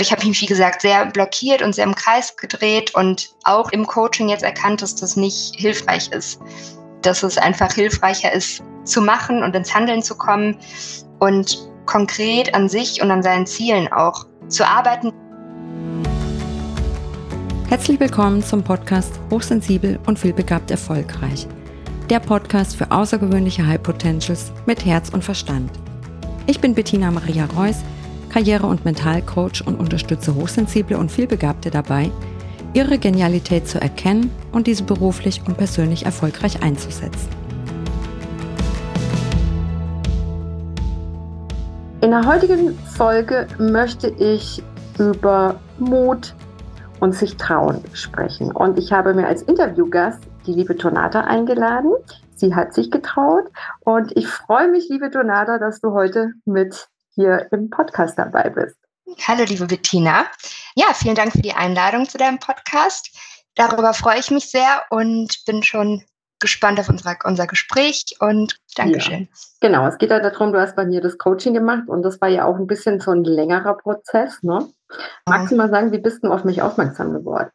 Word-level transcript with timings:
ich 0.00 0.12
habe 0.12 0.26
mich, 0.26 0.40
wie 0.40 0.46
gesagt, 0.46 0.80
sehr 0.80 1.04
blockiert 1.06 1.60
und 1.62 1.74
sehr 1.74 1.84
im 1.84 1.94
Kreis 1.94 2.36
gedreht 2.36 2.94
und 2.94 3.30
auch 3.44 3.70
im 3.70 3.86
Coaching 3.86 4.30
jetzt 4.30 4.42
erkannt, 4.42 4.80
dass 4.80 4.94
das 4.94 5.16
nicht 5.16 5.54
hilfreich 5.56 6.10
ist. 6.12 6.40
Dass 7.02 7.22
es 7.22 7.36
einfach 7.36 7.72
hilfreicher 7.72 8.32
ist, 8.32 8.62
zu 8.84 9.02
machen 9.02 9.42
und 9.42 9.54
ins 9.54 9.74
Handeln 9.74 10.02
zu 10.02 10.16
kommen 10.16 10.56
und 11.18 11.68
konkret 11.84 12.54
an 12.54 12.68
sich 12.68 13.02
und 13.02 13.10
an 13.10 13.22
seinen 13.22 13.46
Zielen 13.46 13.92
auch 13.92 14.26
zu 14.48 14.66
arbeiten. 14.66 15.12
Herzlich 17.68 18.00
willkommen 18.00 18.42
zum 18.42 18.64
Podcast 18.64 19.20
Hochsensibel 19.30 19.98
und 20.06 20.18
vielbegabt 20.18 20.70
erfolgreich. 20.70 21.46
Der 22.08 22.20
Podcast 22.20 22.74
für 22.74 22.90
außergewöhnliche 22.90 23.66
High 23.66 23.82
Potentials 23.82 24.50
mit 24.66 24.84
Herz 24.84 25.10
und 25.10 25.22
Verstand. 25.22 25.70
Ich 26.46 26.58
bin 26.58 26.74
Bettina 26.74 27.10
Maria 27.10 27.44
Reuss 27.56 27.84
Karriere- 28.30 28.66
und 28.66 28.84
Mentalcoach 28.84 29.62
und 29.66 29.78
unterstütze 29.78 30.34
Hochsensible 30.34 30.96
und 30.96 31.10
Vielbegabte 31.10 31.70
dabei, 31.70 32.10
ihre 32.72 32.98
Genialität 32.98 33.66
zu 33.66 33.80
erkennen 33.80 34.30
und 34.52 34.66
diese 34.66 34.84
beruflich 34.84 35.42
und 35.46 35.58
persönlich 35.58 36.06
erfolgreich 36.06 36.62
einzusetzen. 36.62 37.28
In 42.02 42.12
der 42.12 42.24
heutigen 42.24 42.78
Folge 42.96 43.46
möchte 43.58 44.08
ich 44.08 44.62
über 44.98 45.60
Mut 45.78 46.34
und 47.00 47.14
sich 47.14 47.36
trauen 47.36 47.82
sprechen. 47.92 48.52
Und 48.52 48.78
ich 48.78 48.92
habe 48.92 49.12
mir 49.12 49.26
als 49.26 49.42
Interviewgast 49.42 50.22
die 50.46 50.52
liebe 50.52 50.76
Tonata 50.76 51.22
eingeladen. 51.22 51.92
Sie 52.36 52.54
hat 52.54 52.72
sich 52.72 52.90
getraut 52.90 53.44
und 53.80 54.16
ich 54.16 54.28
freue 54.28 54.70
mich, 54.70 54.88
liebe 54.88 55.10
Donata, 55.10 55.58
dass 55.58 55.80
du 55.80 55.92
heute 55.92 56.32
mit 56.46 56.88
hier 57.20 57.48
im 57.52 57.68
Podcast 57.68 58.18
dabei 58.18 58.48
bist. 58.48 58.76
Hallo, 59.26 59.44
liebe 59.44 59.66
Bettina. 59.66 60.24
Ja, 60.74 60.86
vielen 60.94 61.14
Dank 61.14 61.32
für 61.32 61.42
die 61.42 61.52
Einladung 61.52 62.08
zu 62.08 62.16
deinem 62.16 62.38
Podcast. 62.38 63.10
Darüber 63.56 63.92
freue 63.92 64.20
ich 64.20 64.30
mich 64.30 64.50
sehr 64.50 64.84
und 64.88 65.44
bin 65.44 65.62
schon 65.62 66.02
gespannt 66.38 66.80
auf 66.80 66.88
unser, 66.88 67.18
unser 67.24 67.46
Gespräch 67.46 68.16
und 68.20 68.56
Dankeschön. 68.74 69.28
Ja, 69.30 69.68
genau, 69.68 69.86
es 69.86 69.98
geht 69.98 70.10
ja 70.10 70.20
darum, 70.20 70.52
du 70.52 70.60
hast 70.60 70.76
bei 70.76 70.86
mir 70.86 71.02
das 71.02 71.18
Coaching 71.18 71.52
gemacht 71.52 71.88
und 71.88 72.02
das 72.02 72.18
war 72.22 72.28
ja 72.28 72.46
auch 72.46 72.56
ein 72.56 72.66
bisschen 72.66 73.00
so 73.00 73.10
ein 73.10 73.24
längerer 73.24 73.76
Prozess. 73.76 74.42
Ne? 74.42 74.66
Magst 75.26 75.52
du 75.52 75.56
mal 75.56 75.68
sagen, 75.68 75.92
wie 75.92 75.98
bist 75.98 76.24
du 76.24 76.32
auf 76.32 76.44
mich 76.44 76.62
aufmerksam 76.62 77.12
geworden? 77.12 77.50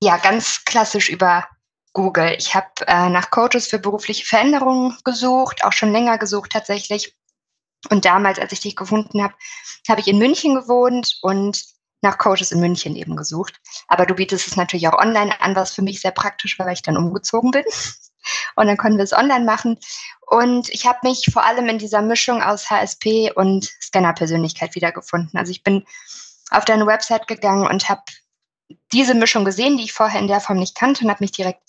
Ja, 0.00 0.18
ganz 0.18 0.62
klassisch 0.64 1.08
über 1.08 1.44
Google. 1.92 2.36
Ich 2.38 2.54
habe 2.54 2.68
äh, 2.86 3.08
nach 3.08 3.30
Coaches 3.32 3.66
für 3.66 3.80
berufliche 3.80 4.24
Veränderungen 4.24 4.96
gesucht, 5.02 5.64
auch 5.64 5.72
schon 5.72 5.90
länger 5.90 6.18
gesucht 6.18 6.52
tatsächlich 6.52 7.16
und 7.90 8.04
damals, 8.04 8.38
als 8.38 8.52
ich 8.52 8.60
dich 8.60 8.76
gefunden 8.76 9.22
habe, 9.22 9.34
habe 9.88 10.00
ich 10.00 10.08
in 10.08 10.18
München 10.18 10.54
gewohnt 10.54 11.18
und 11.22 11.64
nach 12.02 12.18
Coaches 12.18 12.52
in 12.52 12.60
München 12.60 12.96
eben 12.96 13.16
gesucht. 13.16 13.60
Aber 13.88 14.06
du 14.06 14.14
bietest 14.14 14.46
es 14.46 14.56
natürlich 14.56 14.88
auch 14.88 14.98
online 14.98 15.40
an, 15.40 15.56
was 15.56 15.72
für 15.72 15.82
mich 15.82 16.00
sehr 16.00 16.10
praktisch 16.10 16.58
war, 16.58 16.66
weil 16.66 16.74
ich 16.74 16.82
dann 16.82 16.96
umgezogen 16.96 17.50
bin. 17.50 17.64
Und 18.56 18.66
dann 18.66 18.76
konnten 18.76 18.98
wir 18.98 19.04
es 19.04 19.12
online 19.12 19.44
machen. 19.44 19.78
Und 20.26 20.68
ich 20.70 20.84
habe 20.84 20.98
mich 21.04 21.30
vor 21.32 21.44
allem 21.44 21.68
in 21.68 21.78
dieser 21.78 22.02
Mischung 22.02 22.42
aus 22.42 22.68
HSP 22.68 23.30
und 23.36 23.70
Scanner-Persönlichkeit 23.80 24.74
wiedergefunden. 24.74 25.38
Also 25.38 25.52
ich 25.52 25.62
bin 25.62 25.84
auf 26.50 26.64
deine 26.64 26.88
Website 26.88 27.28
gegangen 27.28 27.68
und 27.68 27.88
habe 27.88 28.02
diese 28.92 29.14
Mischung 29.14 29.44
gesehen, 29.44 29.76
die 29.76 29.84
ich 29.84 29.92
vorher 29.92 30.18
in 30.18 30.26
der 30.26 30.40
Form 30.40 30.58
nicht 30.58 30.76
kannte 30.76 31.04
und 31.04 31.10
habe 31.10 31.22
mich 31.22 31.30
direkt 31.30 31.62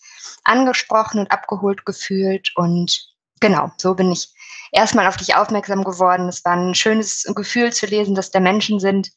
angesprochen 0.43 1.19
und 1.19 1.31
abgeholt 1.31 1.85
gefühlt. 1.85 2.51
Und 2.55 3.07
genau, 3.39 3.71
so 3.77 3.95
bin 3.95 4.11
ich 4.11 4.29
erstmal 4.71 5.07
auf 5.07 5.17
dich 5.17 5.35
aufmerksam 5.35 5.83
geworden. 5.83 6.27
Es 6.27 6.43
war 6.45 6.55
ein 6.55 6.75
schönes 6.75 7.23
Gefühl 7.35 7.73
zu 7.73 7.85
lesen, 7.85 8.15
dass 8.15 8.31
da 8.31 8.39
Menschen 8.39 8.79
sind, 8.79 9.11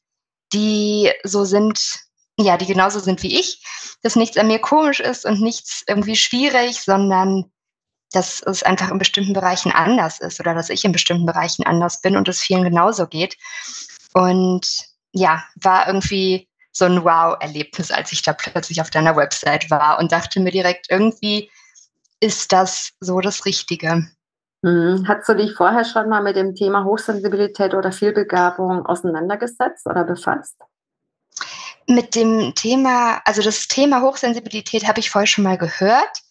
die 0.52 1.10
so 1.24 1.44
sind, 1.44 2.00
ja, 2.38 2.56
die 2.56 2.66
genauso 2.66 3.00
sind 3.00 3.22
wie 3.22 3.38
ich, 3.38 3.62
dass 4.02 4.16
nichts 4.16 4.36
an 4.36 4.46
mir 4.48 4.58
komisch 4.58 5.00
ist 5.00 5.24
und 5.24 5.40
nichts 5.40 5.82
irgendwie 5.86 6.16
schwierig, 6.16 6.80
sondern 6.80 7.50
dass 8.12 8.42
es 8.42 8.62
einfach 8.62 8.90
in 8.90 8.98
bestimmten 8.98 9.34
Bereichen 9.34 9.70
anders 9.70 10.18
ist 10.20 10.40
oder 10.40 10.54
dass 10.54 10.70
ich 10.70 10.84
in 10.84 10.92
bestimmten 10.92 11.26
Bereichen 11.26 11.64
anders 11.64 12.00
bin 12.00 12.16
und 12.16 12.28
es 12.28 12.40
vielen 12.40 12.64
genauso 12.64 13.06
geht. 13.06 13.36
Und 14.14 14.66
ja, 15.12 15.44
war 15.56 15.86
irgendwie 15.86 16.48
so 16.72 16.84
ein 16.84 17.04
Wow-Erlebnis, 17.04 17.90
als 17.90 18.12
ich 18.12 18.22
da 18.22 18.32
plötzlich 18.32 18.80
auf 18.80 18.90
deiner 18.90 19.16
Website 19.16 19.70
war 19.70 19.98
und 19.98 20.12
dachte 20.12 20.40
mir 20.40 20.50
direkt, 20.50 20.86
irgendwie 20.90 21.50
ist 22.20 22.52
das 22.52 22.92
so 23.00 23.20
das 23.20 23.44
Richtige. 23.46 24.08
Mhm. 24.62 25.06
Hast 25.08 25.28
du 25.28 25.34
dich 25.34 25.54
vorher 25.54 25.84
schon 25.84 26.08
mal 26.08 26.22
mit 26.22 26.36
dem 26.36 26.54
Thema 26.54 26.84
Hochsensibilität 26.84 27.74
oder 27.74 27.92
Vielbegabung 27.92 28.84
auseinandergesetzt 28.84 29.86
oder 29.86 30.04
befasst? 30.04 30.56
Mit 31.86 32.14
dem 32.14 32.54
Thema, 32.54 33.20
also 33.24 33.42
das 33.42 33.66
Thema 33.66 34.02
Hochsensibilität 34.02 34.86
habe 34.86 35.00
ich 35.00 35.10
vorher 35.10 35.26
schon 35.26 35.44
mal 35.44 35.56
gehört 35.56 36.22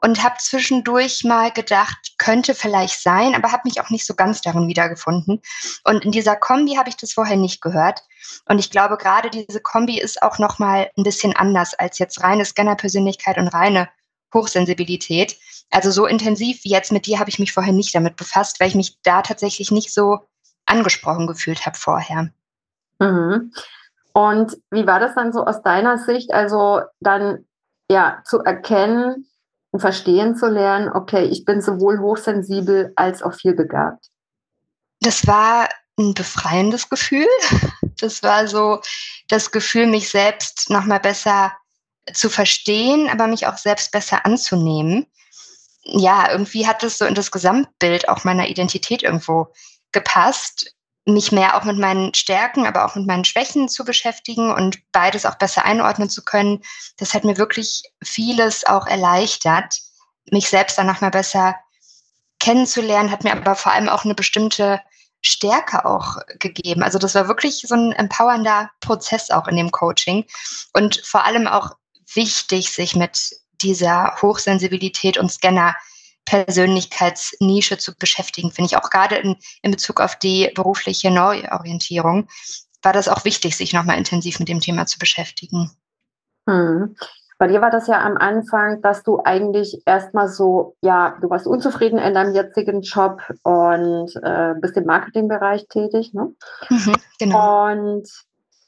und 0.00 0.22
habe 0.22 0.36
zwischendurch 0.38 1.24
mal 1.24 1.50
gedacht, 1.50 2.14
könnte 2.18 2.54
vielleicht 2.54 3.00
sein, 3.00 3.34
aber 3.34 3.52
habe 3.52 3.62
mich 3.64 3.80
auch 3.80 3.90
nicht 3.90 4.06
so 4.06 4.14
ganz 4.14 4.40
darin 4.40 4.66
wiedergefunden. 4.66 5.40
Und 5.84 6.04
in 6.04 6.10
dieser 6.10 6.36
Kombi 6.36 6.76
habe 6.76 6.88
ich 6.88 6.96
das 6.96 7.12
vorher 7.12 7.36
nicht 7.36 7.60
gehört. 7.60 8.02
Und 8.46 8.58
ich 8.58 8.70
glaube, 8.70 8.96
gerade 8.96 9.30
diese 9.30 9.60
Kombi 9.60 10.00
ist 10.00 10.22
auch 10.22 10.38
noch 10.38 10.58
mal 10.58 10.90
ein 10.96 11.04
bisschen 11.04 11.36
anders 11.36 11.74
als 11.74 11.98
jetzt 11.98 12.22
reine 12.22 12.44
Scannerpersönlichkeit 12.44 13.36
und 13.38 13.48
reine 13.48 13.88
Hochsensibilität. 14.34 15.36
Also 15.70 15.90
so 15.90 16.06
intensiv 16.06 16.64
wie 16.64 16.70
jetzt 16.70 16.92
mit 16.92 17.06
dir 17.06 17.18
habe 17.18 17.30
ich 17.30 17.38
mich 17.38 17.52
vorher 17.52 17.72
nicht 17.72 17.94
damit 17.94 18.16
befasst, 18.16 18.60
weil 18.60 18.68
ich 18.68 18.74
mich 18.74 18.98
da 19.02 19.22
tatsächlich 19.22 19.70
nicht 19.70 19.92
so 19.92 20.20
angesprochen 20.66 21.26
gefühlt 21.26 21.64
habe 21.66 21.76
vorher. 21.76 22.30
Mhm. 23.00 23.52
Und 24.12 24.56
wie 24.70 24.86
war 24.86 25.00
das 25.00 25.14
dann 25.14 25.32
so 25.32 25.44
aus 25.44 25.62
deiner 25.62 25.98
Sicht? 25.98 26.32
Also 26.32 26.82
dann 27.00 27.44
ja 27.90 28.22
zu 28.24 28.40
erkennen 28.40 29.26
und 29.72 29.80
verstehen 29.80 30.36
zu 30.36 30.46
lernen, 30.46 30.88
okay, 30.88 31.24
ich 31.24 31.44
bin 31.44 31.60
sowohl 31.60 31.98
hochsensibel 31.98 32.92
als 32.94 33.22
auch 33.22 33.34
vielbegabt. 33.34 34.06
Das 35.00 35.26
war 35.26 35.68
ein 35.98 36.14
befreiendes 36.14 36.88
Gefühl. 36.88 37.26
Das 38.00 38.22
war 38.22 38.46
so 38.46 38.80
das 39.28 39.50
Gefühl, 39.50 39.86
mich 39.86 40.10
selbst 40.10 40.70
nochmal 40.70 41.00
besser 41.00 41.52
zu 42.12 42.28
verstehen, 42.28 43.08
aber 43.08 43.26
mich 43.26 43.46
auch 43.46 43.56
selbst 43.56 43.92
besser 43.92 44.26
anzunehmen 44.26 45.06
ja, 45.84 46.30
irgendwie 46.30 46.66
hat 46.66 46.82
es 46.82 46.98
so 46.98 47.04
in 47.04 47.14
das 47.14 47.30
Gesamtbild 47.30 48.08
auch 48.08 48.24
meiner 48.24 48.48
Identität 48.48 49.02
irgendwo 49.02 49.52
gepasst, 49.92 50.74
mich 51.06 51.32
mehr 51.32 51.56
auch 51.56 51.64
mit 51.64 51.78
meinen 51.78 52.14
Stärken, 52.14 52.66
aber 52.66 52.86
auch 52.86 52.94
mit 52.94 53.06
meinen 53.06 53.26
Schwächen 53.26 53.68
zu 53.68 53.84
beschäftigen 53.84 54.50
und 54.50 54.78
beides 54.92 55.26
auch 55.26 55.34
besser 55.34 55.66
einordnen 55.66 56.08
zu 56.08 56.24
können. 56.24 56.62
Das 56.96 57.12
hat 57.12 57.24
mir 57.24 57.36
wirklich 57.36 57.82
vieles 58.02 58.64
auch 58.66 58.86
erleichtert, 58.86 59.78
mich 60.30 60.48
selbst 60.48 60.78
dann 60.78 60.86
nochmal 60.86 61.10
besser 61.10 61.56
kennenzulernen, 62.40 63.10
hat 63.10 63.22
mir 63.22 63.32
aber 63.32 63.54
vor 63.54 63.72
allem 63.72 63.90
auch 63.90 64.04
eine 64.04 64.14
bestimmte 64.14 64.80
Stärke 65.20 65.84
auch 65.84 66.16
gegeben. 66.38 66.82
Also 66.82 66.98
das 66.98 67.14
war 67.14 67.28
wirklich 67.28 67.64
so 67.66 67.74
ein 67.74 67.92
empowernder 67.92 68.70
Prozess 68.80 69.30
auch 69.30 69.46
in 69.48 69.56
dem 69.56 69.70
Coaching 69.70 70.24
und 70.72 71.02
vor 71.04 71.24
allem 71.24 71.46
auch 71.46 71.76
wichtig, 72.12 72.72
sich 72.72 72.96
mit 72.96 73.36
dieser 73.62 74.16
Hochsensibilität 74.20 75.18
und 75.18 75.30
Scanner-Persönlichkeitsnische 75.30 77.78
zu 77.78 77.94
beschäftigen, 77.96 78.50
finde 78.50 78.72
ich 78.72 78.76
auch 78.76 78.90
gerade 78.90 79.14
in, 79.16 79.36
in 79.62 79.70
Bezug 79.70 80.00
auf 80.00 80.16
die 80.16 80.50
berufliche 80.54 81.10
Neuorientierung 81.10 82.28
war 82.84 82.92
das 82.92 83.08
auch 83.08 83.24
wichtig, 83.24 83.56
sich 83.56 83.72
nochmal 83.72 83.98
intensiv 83.98 84.38
mit 84.38 84.48
dem 84.48 84.60
Thema 84.60 84.86
zu 84.86 84.98
beschäftigen. 84.98 85.70
Hm. 86.48 86.94
Bei 87.38 87.48
dir 87.48 87.60
war 87.60 87.70
das 87.70 87.88
ja 87.88 88.00
am 88.00 88.16
Anfang, 88.16 88.80
dass 88.80 89.02
du 89.02 89.20
eigentlich 89.24 89.82
erstmal 89.86 90.28
so, 90.28 90.76
ja, 90.82 91.18
du 91.20 91.28
warst 91.30 91.48
unzufrieden 91.48 91.98
in 91.98 92.14
deinem 92.14 92.34
jetzigen 92.34 92.82
Job 92.82 93.20
und 93.42 94.14
äh, 94.22 94.54
bist 94.60 94.76
im 94.76 94.84
Marketingbereich 94.84 95.66
tätig, 95.68 96.14
ne? 96.14 96.32
Mhm, 96.70 96.94
genau. 97.18 97.72
Und 97.72 98.08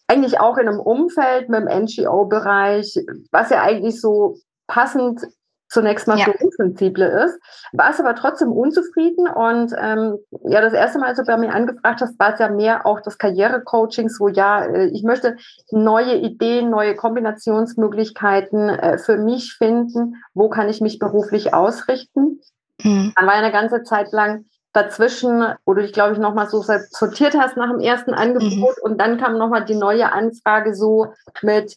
eigentlich 0.09 0.41
auch 0.41 0.57
in 0.59 0.69
einem 0.69 0.81
Umfeld 0.81 1.49
mit 1.49 1.61
dem 1.61 1.85
NGO-Bereich, 1.85 2.99
was 3.31 3.51
ja 3.51 3.63
eigentlich 3.63 4.01
so 4.01 4.37
passend 4.67 5.27
zunächst 5.69 6.07
mal 6.07 6.19
ja. 6.19 6.27
für 6.27 6.45
Unsensible 6.45 7.25
ist, 7.25 7.39
warst 7.73 8.01
aber 8.01 8.15
trotzdem 8.15 8.53
unzufrieden 8.53 9.27
und 9.27 9.75
ähm, 9.77 10.17
ja, 10.45 10.61
das 10.61 10.73
erste 10.73 10.99
Mal, 10.99 11.09
als 11.09 11.19
du 11.19 11.25
bei 11.25 11.37
mir 11.37 11.53
angefragt 11.53 12.01
hast, 12.01 12.19
war 12.19 12.35
es 12.35 12.39
ja 12.39 12.49
mehr 12.49 12.87
auch 12.87 13.01
das 13.01 13.19
Karrierecoaching, 13.19 14.09
so 14.09 14.29
ja, 14.29 14.65
äh, 14.65 14.87
ich 14.87 15.03
möchte 15.03 15.37
neue 15.71 16.15
Ideen, 16.17 16.71
neue 16.71 16.95
Kombinationsmöglichkeiten 16.95 18.69
äh, 18.69 18.99
für 18.99 19.17
mich 19.17 19.55
finden, 19.55 20.23
wo 20.35 20.49
kann 20.49 20.69
ich 20.69 20.81
mich 20.81 20.99
beruflich 20.99 21.53
ausrichten. 21.53 22.41
Mhm. 22.83 23.13
Dann 23.17 23.27
war 23.27 23.35
ja 23.35 23.41
eine 23.41 23.53
ganze 23.53 23.83
Zeit 23.83 24.13
lang 24.13 24.45
dazwischen, 24.77 25.43
wo 25.65 25.75
du 25.75 25.83
dich, 25.83 25.93
glaube 25.93 26.13
ich, 26.13 26.19
nochmal 26.19 26.49
so 26.49 26.63
sortiert 26.63 27.37
hast 27.37 27.57
nach 27.57 27.71
dem 27.71 27.81
ersten 27.81 28.13
Angebot 28.13 28.77
mhm. 28.77 28.83
und 28.83 29.01
dann 29.01 29.19
kam 29.19 29.39
nochmal 29.39 29.65
die 29.65 29.75
neue 29.75 30.13
Anfrage 30.13 30.75
so 30.75 31.15
mit, 31.43 31.77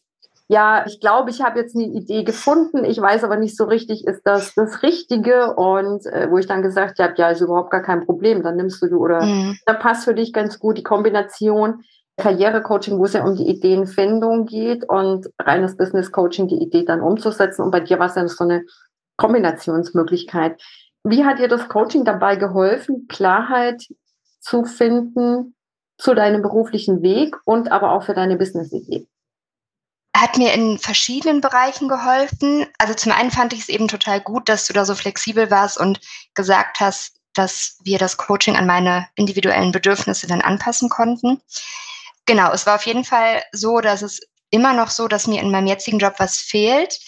ja, 0.50 0.84
ich 0.86 1.00
glaube, 1.00 1.30
ich 1.30 1.42
habe 1.42 1.60
jetzt 1.60 1.76
eine 1.76 1.86
Idee 1.86 2.24
gefunden, 2.24 2.84
ich 2.84 3.00
weiß 3.00 3.24
aber 3.24 3.38
nicht 3.38 3.56
so 3.56 3.66
richtig, 3.66 4.06
ist 4.06 4.24
das 4.26 4.56
das 4.56 4.82
Richtige? 4.84 5.56
Und 5.56 6.06
äh, 6.08 6.30
wo 6.30 6.38
ich 6.38 6.48
dann 6.48 6.64
gesagt 6.64 7.00
habe, 7.00 7.14
ja, 7.18 7.30
ist 7.30 7.42
überhaupt 7.42 7.72
gar 7.72 7.84
kein 7.84 8.06
Problem, 8.06 8.44
dann 8.44 8.58
nimmst 8.58 8.82
du 8.82 8.98
oder 8.98 9.24
mhm. 9.24 9.58
da 9.66 9.74
passt 9.74 10.06
für 10.06 10.16
dich 10.16 10.34
ganz 10.34 10.60
gut 10.60 10.78
die 10.78 10.84
Kombination 10.84 11.84
Karrierecoaching, 12.18 12.98
wo 12.98 13.06
es 13.06 13.14
ja 13.14 13.24
um 13.24 13.36
die 13.36 13.48
Ideenfindung 13.48 14.46
geht 14.46 14.88
und 14.90 15.30
reines 15.40 15.78
Business 15.78 16.12
Coaching, 16.12 16.48
die 16.48 16.62
Idee 16.62 16.84
dann 16.84 17.02
umzusetzen. 17.02 17.62
Und 17.64 17.72
bei 17.72 17.80
dir 17.80 17.98
war 17.98 18.08
es 18.08 18.16
dann 18.16 18.28
so 18.28 18.44
eine 18.44 18.66
Kombinationsmöglichkeit. 19.18 20.62
Wie 21.04 21.26
hat 21.26 21.40
dir 21.40 21.48
das 21.48 21.68
Coaching 21.70 22.06
dabei 22.06 22.36
geholfen, 22.36 23.08
Klarheit 23.08 23.88
zu 24.40 24.66
finden 24.66 25.56
zu 25.98 26.14
deinem 26.14 26.42
beruflichen 26.42 27.02
Weg 27.02 27.36
und 27.46 27.72
aber 27.72 27.92
auch 27.92 28.04
für 28.04 28.14
deine 28.14 28.38
Business-Idee? 28.38 29.08
Hat 30.16 30.38
mir 30.38 30.54
in 30.54 30.78
verschiedenen 30.78 31.40
Bereichen 31.40 31.88
geholfen. 31.88 32.66
Also 32.78 32.94
zum 32.94 33.12
einen 33.12 33.32
fand 33.32 33.54
ich 33.54 33.62
es 33.62 33.70
eben 33.70 33.88
total 33.88 34.20
gut, 34.20 34.50
dass 34.50 34.68
du 34.68 34.74
da 34.74 34.84
so 34.84 34.96
flexibel 34.96 35.50
warst 35.52 35.80
und 35.80 36.02
gesagt 36.34 36.80
hast, 36.80 37.20
dass 37.34 37.78
wir 37.84 38.00
das 38.00 38.18
Coaching 38.18 38.56
an 38.56 38.66
meine 38.66 39.08
individuellen 39.16 39.72
Bedürfnisse 39.72 40.28
dann 40.28 40.42
anpassen 40.42 40.90
konnten. 40.90 41.42
Genau, 42.26 42.52
es 42.52 42.66
war 42.66 42.76
auf 42.76 42.86
jeden 42.86 43.06
Fall 43.06 43.44
so, 43.52 43.80
dass 43.80 44.02
es 44.02 44.20
immer 44.50 44.74
noch 44.74 44.90
so, 44.90 45.08
dass 45.08 45.28
mir 45.28 45.42
in 45.42 45.52
meinem 45.52 45.68
jetzigen 45.68 46.00
Job 46.00 46.16
was 46.18 46.38
fehlt. 46.38 47.00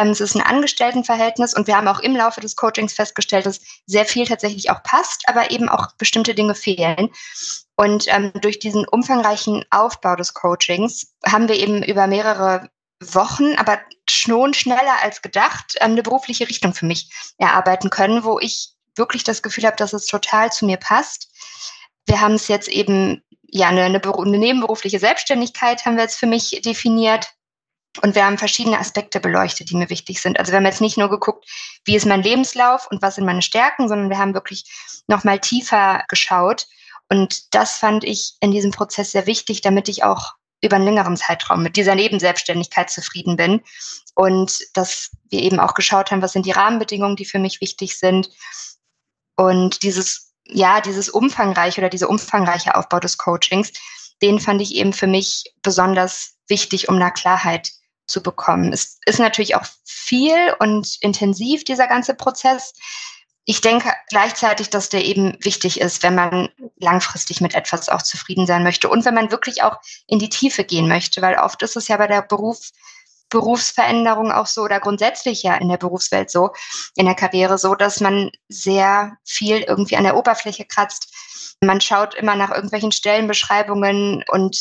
Ähm, 0.00 0.08
es 0.08 0.20
ist 0.20 0.34
ein 0.34 0.40
Angestelltenverhältnis 0.40 1.52
und 1.52 1.66
wir 1.66 1.76
haben 1.76 1.86
auch 1.86 2.00
im 2.00 2.16
Laufe 2.16 2.40
des 2.40 2.56
Coachings 2.56 2.94
festgestellt, 2.94 3.44
dass 3.44 3.60
sehr 3.86 4.06
viel 4.06 4.26
tatsächlich 4.26 4.70
auch 4.70 4.82
passt, 4.82 5.28
aber 5.28 5.50
eben 5.50 5.68
auch 5.68 5.92
bestimmte 5.98 6.34
Dinge 6.34 6.54
fehlen. 6.54 7.10
Und 7.76 8.06
ähm, 8.08 8.32
durch 8.40 8.58
diesen 8.58 8.88
umfangreichen 8.88 9.64
Aufbau 9.70 10.16
des 10.16 10.32
Coachings 10.32 11.12
haben 11.26 11.48
wir 11.48 11.56
eben 11.56 11.82
über 11.82 12.06
mehrere 12.06 12.70
Wochen, 13.02 13.54
aber 13.56 13.78
schon 14.08 14.54
schneller 14.54 15.02
als 15.02 15.20
gedacht, 15.20 15.76
ähm, 15.80 15.92
eine 15.92 16.02
berufliche 16.02 16.48
Richtung 16.48 16.72
für 16.72 16.86
mich 16.86 17.10
erarbeiten 17.36 17.90
können, 17.90 18.24
wo 18.24 18.38
ich 18.38 18.70
wirklich 18.96 19.22
das 19.22 19.42
Gefühl 19.42 19.64
habe, 19.64 19.76
dass 19.76 19.92
es 19.92 20.06
total 20.06 20.50
zu 20.50 20.64
mir 20.64 20.78
passt. 20.78 21.28
Wir 22.06 22.22
haben 22.22 22.34
es 22.34 22.48
jetzt 22.48 22.68
eben, 22.68 23.22
ja, 23.42 23.68
eine, 23.68 23.82
eine, 23.82 24.00
eine 24.02 24.38
nebenberufliche 24.38 24.98
Selbstständigkeit 24.98 25.84
haben 25.84 25.96
wir 25.96 26.04
jetzt 26.04 26.18
für 26.18 26.26
mich 26.26 26.62
definiert. 26.64 27.34
Und 28.02 28.14
wir 28.14 28.24
haben 28.24 28.38
verschiedene 28.38 28.78
Aspekte 28.78 29.18
beleuchtet, 29.18 29.70
die 29.70 29.76
mir 29.76 29.90
wichtig 29.90 30.22
sind. 30.22 30.38
Also 30.38 30.52
wir 30.52 30.58
haben 30.58 30.66
jetzt 30.66 30.80
nicht 30.80 30.96
nur 30.96 31.10
geguckt, 31.10 31.46
wie 31.84 31.96
ist 31.96 32.06
mein 32.06 32.22
Lebenslauf 32.22 32.86
und 32.90 33.02
was 33.02 33.16
sind 33.16 33.24
meine 33.24 33.42
Stärken, 33.42 33.88
sondern 33.88 34.10
wir 34.10 34.18
haben 34.18 34.34
wirklich 34.34 34.64
nochmal 35.08 35.40
tiefer 35.40 36.04
geschaut. 36.08 36.68
Und 37.08 37.52
das 37.54 37.78
fand 37.78 38.04
ich 38.04 38.34
in 38.40 38.52
diesem 38.52 38.70
Prozess 38.70 39.10
sehr 39.10 39.26
wichtig, 39.26 39.60
damit 39.60 39.88
ich 39.88 40.04
auch 40.04 40.34
über 40.62 40.76
einen 40.76 40.84
längeren 40.84 41.16
Zeitraum 41.16 41.62
mit 41.62 41.76
dieser 41.76 41.96
Nebenselbstständigkeit 41.96 42.90
zufrieden 42.90 43.36
bin. 43.36 43.60
Und 44.14 44.60
dass 44.74 45.10
wir 45.28 45.40
eben 45.40 45.58
auch 45.58 45.74
geschaut 45.74 46.10
haben, 46.10 46.22
was 46.22 46.32
sind 46.32 46.46
die 46.46 46.52
Rahmenbedingungen, 46.52 47.16
die 47.16 47.24
für 47.24 47.38
mich 47.40 47.60
wichtig 47.60 47.98
sind. 47.98 48.30
Und 49.36 49.82
dieses, 49.82 50.32
ja, 50.46 50.80
dieses 50.80 51.08
umfangreiche 51.08 51.80
oder 51.80 51.88
dieser 51.88 52.08
umfangreiche 52.08 52.76
Aufbau 52.76 53.00
des 53.00 53.18
Coachings, 53.18 53.72
den 54.22 54.38
fand 54.38 54.60
ich 54.60 54.74
eben 54.74 54.92
für 54.92 55.06
mich 55.06 55.44
besonders 55.62 56.34
wichtig, 56.46 56.88
um 56.88 57.00
da 57.00 57.10
Klarheit 57.10 57.72
zu 58.10 58.22
bekommen. 58.22 58.72
Es 58.72 58.98
ist 59.06 59.18
natürlich 59.18 59.54
auch 59.54 59.64
viel 59.84 60.54
und 60.58 60.96
intensiv, 61.00 61.64
dieser 61.64 61.86
ganze 61.86 62.14
Prozess. 62.14 62.72
Ich 63.44 63.60
denke 63.60 63.92
gleichzeitig, 64.08 64.70
dass 64.70 64.90
der 64.90 65.04
eben 65.04 65.36
wichtig 65.40 65.80
ist, 65.80 66.02
wenn 66.02 66.14
man 66.14 66.50
langfristig 66.78 67.40
mit 67.40 67.54
etwas 67.54 67.88
auch 67.88 68.02
zufrieden 68.02 68.46
sein 68.46 68.62
möchte 68.62 68.88
und 68.88 69.04
wenn 69.04 69.14
man 69.14 69.30
wirklich 69.30 69.62
auch 69.62 69.78
in 70.06 70.18
die 70.18 70.28
Tiefe 70.28 70.64
gehen 70.64 70.88
möchte, 70.88 71.22
weil 71.22 71.36
oft 71.36 71.62
ist 71.62 71.76
es 71.76 71.88
ja 71.88 71.96
bei 71.96 72.06
der 72.06 72.22
Beruf, 72.22 72.70
Berufsveränderung 73.30 74.32
auch 74.32 74.46
so 74.46 74.62
oder 74.62 74.80
grundsätzlich 74.80 75.42
ja 75.42 75.54
in 75.54 75.68
der 75.68 75.78
Berufswelt 75.78 76.30
so, 76.30 76.50
in 76.96 77.06
der 77.06 77.14
Karriere 77.14 77.58
so, 77.58 77.74
dass 77.74 78.00
man 78.00 78.30
sehr 78.48 79.16
viel 79.24 79.60
irgendwie 79.60 79.96
an 79.96 80.04
der 80.04 80.16
Oberfläche 80.16 80.64
kratzt. 80.64 81.14
Man 81.60 81.80
schaut 81.80 82.14
immer 82.14 82.34
nach 82.34 82.50
irgendwelchen 82.50 82.92
Stellenbeschreibungen 82.92 84.24
und 84.28 84.58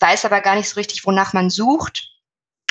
weiß 0.00 0.24
aber 0.24 0.40
gar 0.40 0.56
nicht 0.56 0.68
so 0.68 0.74
richtig, 0.74 1.06
wonach 1.06 1.32
man 1.32 1.50
sucht. 1.50 2.08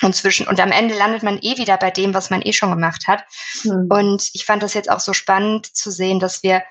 Und 0.02 0.16
zwischen, 0.16 0.48
und 0.48 0.60
am 0.60 0.72
Ende 0.72 0.96
landet 0.96 1.24
man 1.24 1.40
eh 1.42 1.58
wieder 1.58 1.78
bei 1.78 1.92
dem, 1.92 2.14
was 2.14 2.30
man 2.30 2.42
eh 2.42 2.54
schon 2.54 2.72
gemacht 2.72 3.08
hat. 3.08 3.24
Mhm. 3.64 3.88
Und 3.90 4.30
ich 4.34 4.46
fand 4.46 4.64
das 4.64 4.74
jetzt 4.74 4.90
auch 4.90 5.00
so 5.00 5.14
spannend 5.14 5.76
zu 5.76 5.92
sehen, 5.92 6.20
dass 6.20 6.44
wir 6.44 6.64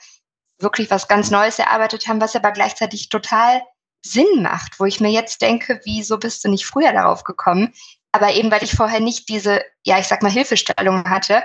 wirklich 0.59 0.91
was 0.91 1.09
ganz 1.09 1.31
Neues 1.31 1.59
erarbeitet 1.59 2.09
haben, 2.09 2.21
was 2.21 2.35
aber 2.35 2.53
gleichzeitig 2.53 3.11
total 3.11 3.63
Sinn 4.05 4.43
macht, 4.43 4.81
wo 4.81 4.85
ich 4.85 5.01
mir 5.01 5.11
jetzt 5.11 5.43
denke, 5.43 5.81
wieso 5.85 6.19
bist 6.19 6.45
du 6.45 6.49
nicht 6.49 6.67
früher 6.67 6.93
darauf 6.93 7.25
gekommen? 7.25 7.75
aber 8.13 8.33
eben 8.33 8.51
weil 8.51 8.63
ich 8.63 8.73
vorher 8.73 9.01
nicht 9.01 9.29
diese, 9.29 9.63
ja, 9.85 9.99
ich 9.99 10.09
sag 10.09 10.23
mal, 10.23 10.31
Hilfestellung 10.31 11.09
hatte, 11.09 11.43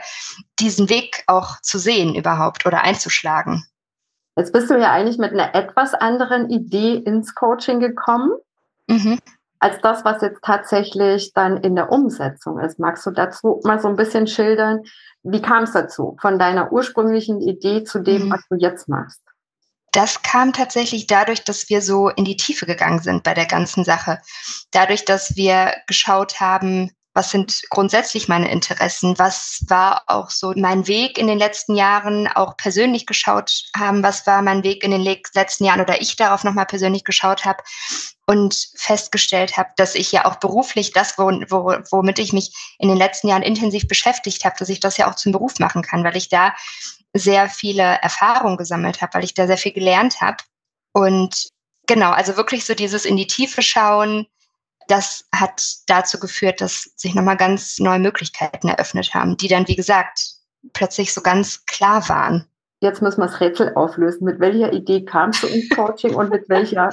diesen 0.59 0.89
Weg 0.89 1.23
auch 1.27 1.61
zu 1.61 1.77
sehen 1.77 2.15
überhaupt 2.15 2.65
oder 2.65 2.81
einzuschlagen. 2.81 3.65
Jetzt 4.35 4.53
bist 4.53 4.69
du 4.69 4.79
ja 4.79 4.91
eigentlich 4.91 5.17
mit 5.17 5.31
einer 5.31 5.53
etwas 5.53 5.93
anderen 5.93 6.49
Idee 6.49 6.95
ins 6.95 7.35
Coaching 7.35 7.79
gekommen, 7.79 8.31
mhm. 8.87 9.19
Als 9.63 9.79
das, 9.81 10.03
was 10.03 10.21
jetzt 10.21 10.43
tatsächlich 10.43 11.33
dann 11.33 11.57
in 11.57 11.75
der 11.75 11.91
Umsetzung 11.91 12.59
ist. 12.59 12.79
Magst 12.79 13.05
du 13.05 13.11
dazu 13.11 13.61
mal 13.63 13.79
so 13.79 13.87
ein 13.87 13.95
bisschen 13.95 14.27
schildern, 14.27 14.81
wie 15.23 15.41
kam 15.41 15.63
es 15.63 15.71
dazu, 15.71 16.17
von 16.21 16.37
deiner 16.37 16.71
ursprünglichen 16.71 17.39
Idee 17.41 17.83
zu 17.83 17.99
dem, 17.99 18.25
mhm. 18.25 18.31
was 18.31 18.41
du 18.49 18.57
jetzt 18.57 18.89
machst? 18.89 19.21
das 19.93 20.23
kam 20.23 20.53
tatsächlich 20.53 21.05
dadurch, 21.05 21.43
dass 21.43 21.69
wir 21.69 21.81
so 21.81 22.09
in 22.09 22.25
die 22.25 22.35
Tiefe 22.35 22.65
gegangen 22.65 22.99
sind 22.99 23.23
bei 23.23 23.35
der 23.35 23.45
ganzen 23.45 23.83
Sache. 23.83 24.19
Dadurch, 24.71 25.05
dass 25.05 25.35
wir 25.35 25.71
geschaut 25.87 26.39
haben, 26.39 26.91
was 27.13 27.29
sind 27.29 27.61
grundsätzlich 27.69 28.27
meine 28.27 28.51
Interessen, 28.51 29.17
was 29.19 29.63
war 29.67 30.03
auch 30.07 30.31
so 30.31 30.53
mein 30.55 30.87
Weg 30.87 31.17
in 31.17 31.27
den 31.27 31.37
letzten 31.37 31.75
Jahren, 31.75 32.27
auch 32.27 32.57
persönlich 32.57 33.05
geschaut 33.05 33.65
haben, 33.75 34.01
was 34.01 34.25
war 34.25 34.41
mein 34.41 34.63
Weg 34.63 34.83
in 34.83 34.91
den 34.91 35.01
letzten 35.01 35.65
Jahren 35.65 35.81
oder 35.81 36.01
ich 36.01 36.15
darauf 36.15 36.43
nochmal 36.43 36.65
persönlich 36.65 37.03
geschaut 37.03 37.45
habe 37.45 37.63
und 38.25 38.69
festgestellt 38.75 39.57
habe, 39.57 39.69
dass 39.75 39.93
ich 39.95 40.11
ja 40.11 40.25
auch 40.25 40.37
beruflich 40.37 40.91
das, 40.91 41.17
wo, 41.17 41.25
wo, 41.25 41.75
womit 41.91 42.17
ich 42.17 42.33
mich 42.33 42.51
in 42.79 42.87
den 42.87 42.97
letzten 42.97 43.27
Jahren 43.27 43.43
intensiv 43.43 43.87
beschäftigt 43.87 44.43
habe, 44.43 44.55
dass 44.57 44.69
ich 44.69 44.79
das 44.79 44.97
ja 44.97 45.09
auch 45.09 45.15
zum 45.15 45.31
Beruf 45.31 45.59
machen 45.59 45.83
kann, 45.83 46.03
weil 46.03 46.17
ich 46.17 46.29
da 46.29 46.55
sehr 47.13 47.47
viele 47.47 47.83
Erfahrungen 47.83 48.57
gesammelt 48.57 49.01
habe, 49.01 49.15
weil 49.15 49.23
ich 49.23 49.35
da 49.35 49.45
sehr 49.45 49.57
viel 49.57 49.73
gelernt 49.73 50.19
habe. 50.21 50.37
Und 50.93 51.49
genau, 51.85 52.11
also 52.11 52.37
wirklich 52.37 52.65
so 52.65 52.73
dieses 52.73 53.05
in 53.05 53.17
die 53.17 53.27
Tiefe 53.27 53.61
schauen, 53.61 54.25
das 54.87 55.25
hat 55.33 55.61
dazu 55.87 56.19
geführt, 56.19 56.61
dass 56.61 56.91
sich 56.95 57.15
nochmal 57.15 57.37
ganz 57.37 57.79
neue 57.79 57.99
Möglichkeiten 57.99 58.67
eröffnet 58.67 59.13
haben, 59.13 59.37
die 59.37 59.47
dann, 59.47 59.67
wie 59.67 59.75
gesagt, 59.75 60.35
plötzlich 60.73 61.13
so 61.13 61.21
ganz 61.21 61.65
klar 61.65 62.07
waren. 62.09 62.47
Jetzt 62.79 63.01
müssen 63.01 63.21
wir 63.21 63.27
das 63.27 63.39
Rätsel 63.39 63.73
auflösen. 63.75 64.25
Mit 64.25 64.39
welcher 64.39 64.73
Idee 64.73 65.05
kamst 65.05 65.43
du 65.43 65.47
ins 65.47 65.69
Coaching 65.69 66.15
und 66.15 66.29
mit 66.29 66.49
welcher 66.49 66.89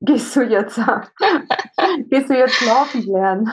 gehst 0.00 0.34
du 0.36 0.42
jetzt, 0.42 0.76
gehst 2.10 2.30
du 2.30 2.34
jetzt 2.34 2.60
laufen 2.62 3.02
lernen? 3.02 3.52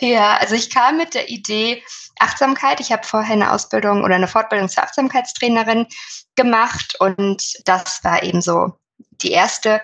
Ja, 0.00 0.36
also 0.36 0.54
ich 0.54 0.68
kam 0.68 0.96
mit 0.96 1.14
der 1.14 1.28
Idee 1.30 1.82
Achtsamkeit. 2.18 2.80
Ich 2.80 2.92
habe 2.92 3.06
vorher 3.06 3.34
eine 3.34 3.52
Ausbildung 3.52 4.02
oder 4.02 4.14
eine 4.14 4.28
Fortbildung 4.28 4.68
zur 4.68 4.82
Achtsamkeitstrainerin 4.82 5.86
gemacht 6.34 6.96
und 6.98 7.42
das 7.64 8.02
war 8.04 8.22
eben 8.22 8.40
so 8.40 8.74
die 9.22 9.32
erste 9.32 9.82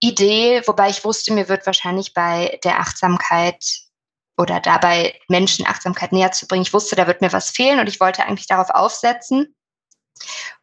Idee, 0.00 0.62
wobei 0.66 0.90
ich 0.90 1.04
wusste, 1.04 1.32
mir 1.32 1.48
wird 1.48 1.66
wahrscheinlich 1.66 2.14
bei 2.14 2.58
der 2.64 2.80
Achtsamkeit 2.80 3.64
oder 4.36 4.60
dabei 4.60 5.18
Menschen 5.28 5.66
Achtsamkeit 5.66 6.12
näher 6.12 6.32
zu 6.32 6.46
bringen. 6.46 6.62
Ich 6.62 6.74
wusste, 6.74 6.96
da 6.96 7.06
wird 7.06 7.20
mir 7.20 7.32
was 7.32 7.50
fehlen 7.50 7.80
und 7.80 7.88
ich 7.88 8.00
wollte 8.00 8.24
eigentlich 8.24 8.46
darauf 8.46 8.70
aufsetzen. 8.70 9.54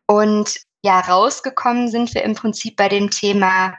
Und 0.06 0.60
ja, 0.84 1.00
rausgekommen 1.00 1.90
sind 1.90 2.14
wir 2.14 2.24
im 2.24 2.36
Prinzip 2.36 2.76
bei 2.76 2.90
dem 2.90 3.10
Thema 3.12 3.78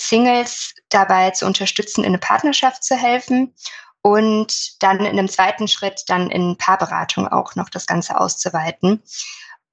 Singles 0.00 0.74
dabei 0.88 1.30
zu 1.30 1.46
unterstützen, 1.46 2.02
in 2.02 2.08
eine 2.08 2.18
Partnerschaft 2.18 2.84
zu 2.84 2.96
helfen 2.96 3.54
und 4.02 4.82
dann 4.82 5.00
in 5.00 5.06
einem 5.06 5.28
zweiten 5.28 5.68
Schritt 5.68 6.02
dann 6.08 6.30
in 6.30 6.56
Paarberatung 6.56 7.28
auch 7.28 7.54
noch 7.54 7.68
das 7.68 7.86
Ganze 7.86 8.18
auszuweiten. 8.18 9.02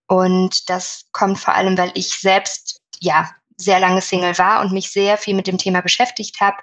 Und 0.07 0.69
das 0.69 1.05
kommt 1.11 1.39
vor 1.39 1.55
allem, 1.55 1.77
weil 1.77 1.91
ich 1.95 2.19
selbst 2.19 2.81
ja 2.99 3.29
sehr 3.57 3.79
lange 3.79 4.01
Single 4.01 4.37
war 4.37 4.61
und 4.61 4.71
mich 4.71 4.91
sehr 4.91 5.17
viel 5.17 5.35
mit 5.35 5.47
dem 5.47 5.57
Thema 5.57 5.81
beschäftigt 5.81 6.39
habe, 6.39 6.57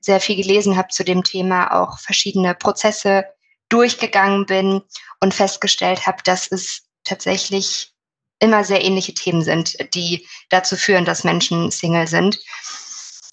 sehr 0.00 0.20
viel 0.20 0.36
gelesen 0.36 0.76
habe 0.76 0.88
zu 0.88 1.04
dem 1.04 1.22
Thema, 1.22 1.80
auch 1.80 1.98
verschiedene 1.98 2.54
Prozesse 2.54 3.26
durchgegangen 3.68 4.46
bin 4.46 4.82
und 5.20 5.34
festgestellt 5.34 6.06
habe, 6.06 6.22
dass 6.24 6.50
es 6.50 6.82
tatsächlich 7.04 7.92
immer 8.38 8.64
sehr 8.64 8.84
ähnliche 8.84 9.14
Themen 9.14 9.42
sind, 9.42 9.76
die 9.94 10.26
dazu 10.50 10.76
führen, 10.76 11.04
dass 11.04 11.24
Menschen 11.24 11.70
Single 11.70 12.08
sind 12.08 12.38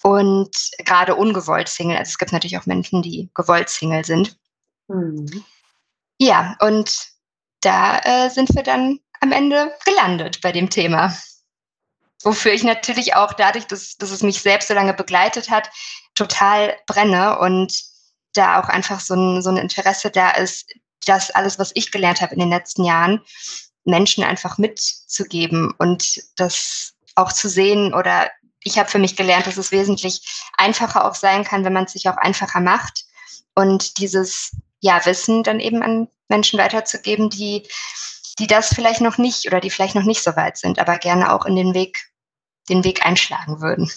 und 0.03 0.55
gerade 0.85 1.15
ungewollt 1.15 1.67
Single. 1.67 1.97
Also 1.97 2.09
es 2.09 2.17
gibt 2.17 2.31
natürlich 2.31 2.57
auch 2.57 2.65
Menschen, 2.65 3.01
die 3.01 3.29
gewollt 3.33 3.69
Single 3.69 4.05
sind. 4.05 4.37
Mhm. 4.87 5.43
Ja, 6.19 6.55
und 6.61 7.09
da 7.61 7.99
äh, 7.99 8.29
sind 8.29 8.53
wir 8.55 8.63
dann 8.63 8.99
am 9.19 9.31
Ende 9.31 9.73
gelandet 9.85 10.41
bei 10.41 10.51
dem 10.51 10.69
Thema. 10.69 11.17
Wofür 12.23 12.51
ich 12.51 12.63
natürlich 12.63 13.15
auch 13.15 13.33
dadurch, 13.33 13.65
dass, 13.65 13.95
dass 13.97 14.11
es 14.11 14.23
mich 14.23 14.41
selbst 14.41 14.67
so 14.67 14.73
lange 14.73 14.93
begleitet 14.93 15.49
hat, 15.49 15.69
total 16.15 16.77
brenne 16.85 17.39
und 17.39 17.73
da 18.33 18.59
auch 18.59 18.67
einfach 18.67 18.99
so 18.99 19.15
ein, 19.15 19.41
so 19.41 19.49
ein 19.49 19.57
Interesse 19.57 20.11
da 20.11 20.31
ist, 20.31 20.69
das 21.05 21.31
alles, 21.31 21.59
was 21.59 21.71
ich 21.75 21.91
gelernt 21.91 22.21
habe 22.21 22.33
in 22.33 22.39
den 22.39 22.49
letzten 22.49 22.83
Jahren, 22.83 23.21
Menschen 23.85 24.23
einfach 24.23 24.57
mitzugeben 24.57 25.73
und 25.77 26.21
das 26.35 26.93
auch 27.15 27.31
zu 27.31 27.49
sehen 27.49 27.93
oder 27.93 28.29
ich 28.61 28.77
habe 28.77 28.89
für 28.89 28.99
mich 28.99 29.15
gelernt, 29.15 29.47
dass 29.47 29.57
es 29.57 29.71
wesentlich 29.71 30.21
einfacher 30.57 31.05
auch 31.05 31.15
sein 31.15 31.43
kann, 31.43 31.63
wenn 31.63 31.73
man 31.73 31.85
es 31.85 31.93
sich 31.93 32.09
auch 32.09 32.17
einfacher 32.17 32.59
macht 32.59 33.05
und 33.55 33.97
dieses 33.97 34.51
ja, 34.81 35.05
Wissen 35.05 35.43
dann 35.43 35.59
eben 35.59 35.81
an 35.81 36.07
Menschen 36.27 36.59
weiterzugeben, 36.59 37.29
die, 37.29 37.67
die 38.37 38.47
das 38.47 38.73
vielleicht 38.73 39.01
noch 39.01 39.17
nicht 39.17 39.47
oder 39.47 39.59
die 39.59 39.69
vielleicht 39.69 39.95
noch 39.95 40.03
nicht 40.03 40.23
so 40.23 40.35
weit 40.35 40.57
sind, 40.57 40.79
aber 40.79 40.97
gerne 40.97 41.33
auch 41.33 41.45
in 41.45 41.55
den 41.55 41.73
Weg, 41.73 42.08
den 42.69 42.83
Weg 42.83 43.05
einschlagen 43.05 43.61
würden. 43.61 43.89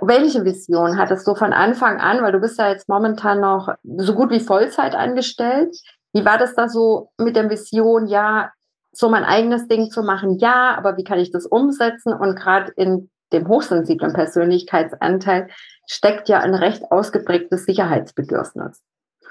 Welche 0.00 0.44
Vision 0.44 0.98
hattest 0.98 1.26
du 1.26 1.34
von 1.34 1.52
Anfang 1.52 2.00
an, 2.00 2.22
weil 2.22 2.32
du 2.32 2.40
bist 2.40 2.58
ja 2.58 2.70
jetzt 2.70 2.88
momentan 2.88 3.40
noch 3.40 3.74
so 3.98 4.14
gut 4.14 4.30
wie 4.30 4.40
Vollzeit 4.40 4.94
angestellt. 4.94 5.76
Wie 6.12 6.24
war 6.24 6.38
das 6.38 6.54
da 6.54 6.68
so 6.68 7.10
mit 7.18 7.36
der 7.36 7.50
Vision, 7.50 8.06
ja, 8.06 8.50
so 8.92 9.08
mein 9.08 9.24
eigenes 9.24 9.68
Ding 9.68 9.90
zu 9.90 10.02
machen? 10.02 10.38
Ja, 10.38 10.74
aber 10.76 10.96
wie 10.96 11.04
kann 11.04 11.18
ich 11.18 11.30
das 11.30 11.46
umsetzen? 11.46 12.14
Und 12.14 12.34
gerade 12.34 12.72
in 12.76 13.10
dem 13.32 13.46
hochsensiblen 13.46 14.12
Persönlichkeitsanteil 14.12 15.48
steckt 15.86 16.28
ja 16.28 16.40
ein 16.40 16.54
recht 16.54 16.90
ausgeprägtes 16.90 17.66
Sicherheitsbedürfnis. 17.66 18.82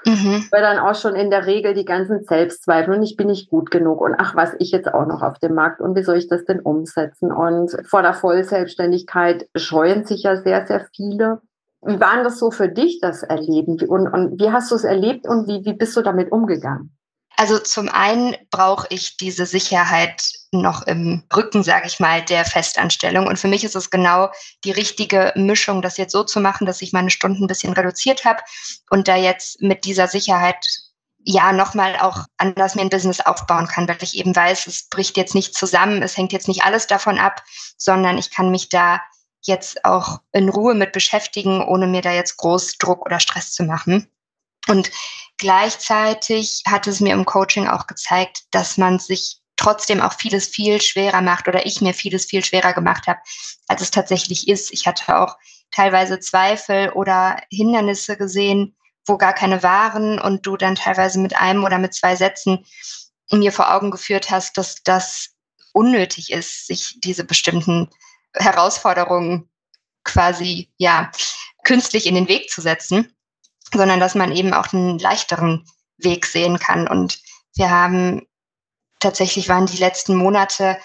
Mhm. 0.04 0.44
Weil 0.50 0.62
dann 0.62 0.78
auch 0.78 0.94
schon 0.94 1.14
in 1.14 1.30
der 1.30 1.46
Regel 1.46 1.74
die 1.74 1.84
ganzen 1.84 2.22
Selbstzweifel 2.22 2.94
und 2.94 3.02
ich 3.02 3.16
bin 3.16 3.26
nicht 3.26 3.50
gut 3.50 3.70
genug 3.70 4.00
und 4.00 4.14
ach, 4.18 4.34
was 4.34 4.54
ich 4.58 4.70
jetzt 4.70 4.92
auch 4.92 5.06
noch 5.06 5.22
auf 5.22 5.38
dem 5.38 5.54
Markt 5.54 5.80
und 5.80 5.94
wie 5.96 6.02
soll 6.02 6.16
ich 6.16 6.28
das 6.28 6.44
denn 6.44 6.60
umsetzen? 6.60 7.32
Und 7.32 7.76
vor 7.84 8.02
der 8.02 8.14
Vollselbstständigkeit 8.14 9.48
scheuen 9.56 10.04
sich 10.04 10.22
ja 10.22 10.36
sehr, 10.36 10.66
sehr 10.66 10.86
viele. 10.94 11.40
Wie 11.82 12.00
war 12.00 12.22
das 12.22 12.38
so 12.38 12.50
für 12.50 12.68
dich, 12.68 13.00
das 13.00 13.22
Erleben? 13.22 13.78
Und, 13.88 14.08
und 14.08 14.40
wie 14.40 14.50
hast 14.50 14.70
du 14.70 14.74
es 14.74 14.84
erlebt 14.84 15.26
und 15.26 15.48
wie, 15.48 15.64
wie 15.64 15.74
bist 15.74 15.96
du 15.96 16.02
damit 16.02 16.30
umgegangen? 16.30 16.96
Also 17.40 17.58
zum 17.58 17.88
einen 17.88 18.36
brauche 18.50 18.86
ich 18.90 19.16
diese 19.16 19.46
Sicherheit 19.46 20.30
noch 20.52 20.82
im 20.82 21.24
Rücken, 21.34 21.62
sage 21.62 21.86
ich 21.86 21.98
mal, 21.98 22.22
der 22.22 22.44
Festanstellung. 22.44 23.26
Und 23.26 23.38
für 23.38 23.48
mich 23.48 23.64
ist 23.64 23.74
es 23.74 23.88
genau 23.88 24.30
die 24.62 24.72
richtige 24.72 25.32
Mischung, 25.36 25.80
das 25.80 25.96
jetzt 25.96 26.12
so 26.12 26.22
zu 26.22 26.38
machen, 26.38 26.66
dass 26.66 26.82
ich 26.82 26.92
meine 26.92 27.08
Stunden 27.08 27.44
ein 27.44 27.46
bisschen 27.46 27.72
reduziert 27.72 28.26
habe 28.26 28.42
und 28.90 29.08
da 29.08 29.16
jetzt 29.16 29.62
mit 29.62 29.86
dieser 29.86 30.06
Sicherheit 30.06 30.62
ja 31.24 31.54
nochmal 31.54 31.96
auch 31.96 32.26
anders 32.36 32.74
mir 32.74 32.82
ein 32.82 32.90
Business 32.90 33.22
aufbauen 33.22 33.68
kann, 33.68 33.88
weil 33.88 33.96
ich 34.02 34.18
eben 34.18 34.36
weiß, 34.36 34.66
es 34.66 34.90
bricht 34.90 35.16
jetzt 35.16 35.34
nicht 35.34 35.54
zusammen, 35.54 36.02
es 36.02 36.18
hängt 36.18 36.34
jetzt 36.34 36.46
nicht 36.46 36.64
alles 36.64 36.88
davon 36.88 37.18
ab, 37.18 37.42
sondern 37.78 38.18
ich 38.18 38.30
kann 38.30 38.50
mich 38.50 38.68
da 38.68 39.00
jetzt 39.40 39.86
auch 39.86 40.18
in 40.32 40.50
Ruhe 40.50 40.74
mit 40.74 40.92
beschäftigen, 40.92 41.62
ohne 41.66 41.86
mir 41.86 42.02
da 42.02 42.12
jetzt 42.12 42.36
groß 42.36 42.76
Druck 42.76 43.06
oder 43.06 43.18
Stress 43.18 43.52
zu 43.52 43.62
machen. 43.62 44.10
Und 44.68 44.90
gleichzeitig 45.38 46.62
hat 46.66 46.86
es 46.86 47.00
mir 47.00 47.14
im 47.14 47.24
Coaching 47.24 47.68
auch 47.68 47.86
gezeigt, 47.86 48.42
dass 48.50 48.76
man 48.76 48.98
sich 48.98 49.40
trotzdem 49.56 50.00
auch 50.00 50.14
vieles 50.14 50.48
viel 50.48 50.80
schwerer 50.80 51.20
macht 51.20 51.46
oder 51.46 51.66
ich 51.66 51.80
mir 51.80 51.92
vieles 51.92 52.24
viel 52.24 52.44
schwerer 52.44 52.72
gemacht 52.72 53.06
habe, 53.06 53.20
als 53.68 53.82
es 53.82 53.90
tatsächlich 53.90 54.48
ist. 54.48 54.72
Ich 54.72 54.86
hatte 54.86 55.18
auch 55.18 55.36
teilweise 55.70 56.18
Zweifel 56.18 56.90
oder 56.90 57.36
Hindernisse 57.50 58.16
gesehen, 58.16 58.76
wo 59.06 59.18
gar 59.18 59.34
keine 59.34 59.62
waren 59.62 60.18
und 60.18 60.46
du 60.46 60.56
dann 60.56 60.76
teilweise 60.76 61.18
mit 61.18 61.36
einem 61.36 61.64
oder 61.64 61.78
mit 61.78 61.94
zwei 61.94 62.16
Sätzen 62.16 62.64
mir 63.30 63.52
vor 63.52 63.72
Augen 63.72 63.90
geführt 63.90 64.30
hast, 64.30 64.56
dass 64.56 64.82
das 64.82 65.30
unnötig 65.72 66.32
ist, 66.32 66.66
sich 66.66 66.96
diese 67.00 67.24
bestimmten 67.24 67.88
Herausforderungen 68.34 69.48
quasi 70.04 70.70
ja 70.78 71.10
künstlich 71.64 72.06
in 72.06 72.14
den 72.14 72.28
Weg 72.28 72.50
zu 72.50 72.60
setzen 72.60 73.14
sondern 73.74 74.00
dass 74.00 74.14
man 74.14 74.32
eben 74.32 74.52
auch 74.52 74.72
einen 74.72 74.98
leichteren 74.98 75.64
Weg 75.98 76.26
sehen 76.26 76.58
kann. 76.58 76.88
Und 76.88 77.20
wir 77.54 77.70
haben 77.70 78.26
tatsächlich 79.00 79.48
waren 79.48 79.66
die 79.66 79.78
letzten 79.78 80.16
Monate 80.16 80.78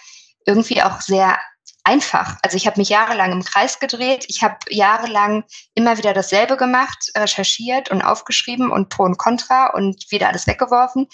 irgendwie 0.46 0.82
auch 0.82 1.01
sehr 1.01 1.38
einfach. 1.84 2.38
Also 2.42 2.58
ich 2.58 2.65
habe 2.65 2.80
mich 2.80 2.89
jahrelang 2.89 3.32
im 3.32 3.44
Kreis 3.44 3.80
gedreht. 3.80 4.25
Ich 4.27 4.42
habe 4.44 4.58
jahrelang 4.70 5.44
immer 5.75 5.98
wieder 5.98 6.13
dasselbe 6.13 6.58
gemacht, 6.58 7.12
recherchiert 7.15 7.92
und 7.92 8.01
aufgeschrieben 8.01 8.72
und 8.72 8.89
Pro 8.89 9.04
und 9.04 9.18
Contra 9.18 9.68
und 9.68 10.12
wieder 10.12 10.27
alles 10.27 10.48
weggeworfen. 10.48 11.08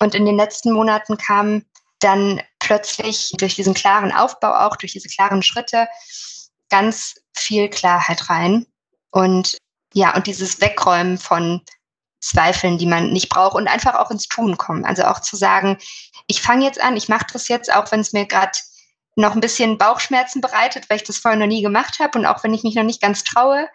Und 0.00 0.14
in 0.14 0.26
den 0.26 0.36
letzten 0.36 0.72
Monaten 0.72 1.16
kam 1.16 1.64
dann 2.00 2.40
plötzlich 2.58 3.32
durch 3.38 3.54
diesen 3.54 3.74
klaren 3.74 4.12
Aufbau 4.12 4.54
auch, 4.54 4.76
durch 4.76 4.92
diese 4.92 5.08
klaren 5.08 5.42
Schritte 5.42 5.86
ganz 6.70 7.14
viel 7.34 7.68
Klarheit 7.68 8.28
rein. 8.28 8.66
Und 9.10 9.58
ja, 9.92 10.14
und 10.14 10.26
dieses 10.26 10.60
Wegräumen 10.60 11.18
von 11.18 11.62
Zweifeln, 12.20 12.78
die 12.78 12.86
man 12.86 13.12
nicht 13.12 13.28
braucht 13.28 13.56
und 13.56 13.66
einfach 13.66 13.94
auch 13.94 14.10
ins 14.10 14.28
Tun 14.28 14.58
kommen. 14.58 14.84
Also 14.84 15.04
auch 15.04 15.20
zu 15.20 15.36
sagen, 15.36 15.78
ich 16.26 16.42
fange 16.42 16.64
jetzt 16.64 16.80
an, 16.80 16.96
ich 16.96 17.08
mache 17.08 17.26
das 17.32 17.48
jetzt, 17.48 17.72
auch 17.72 17.90
wenn 17.90 18.00
es 18.00 18.12
mir 18.12 18.26
gerade 18.26 18.52
noch 19.16 19.34
ein 19.34 19.40
bisschen 19.40 19.78
Bauchschmerzen 19.78 20.40
bereitet, 20.40 20.88
weil 20.88 20.98
ich 20.98 21.04
das 21.04 21.18
vorher 21.18 21.38
noch 21.38 21.46
nie 21.46 21.62
gemacht 21.62 21.98
habe 21.98 22.18
und 22.18 22.26
auch 22.26 22.44
wenn 22.44 22.54
ich 22.54 22.62
mich 22.62 22.74
noch 22.74 22.84
nicht 22.84 23.02
ganz 23.02 23.24
traue. 23.24 23.68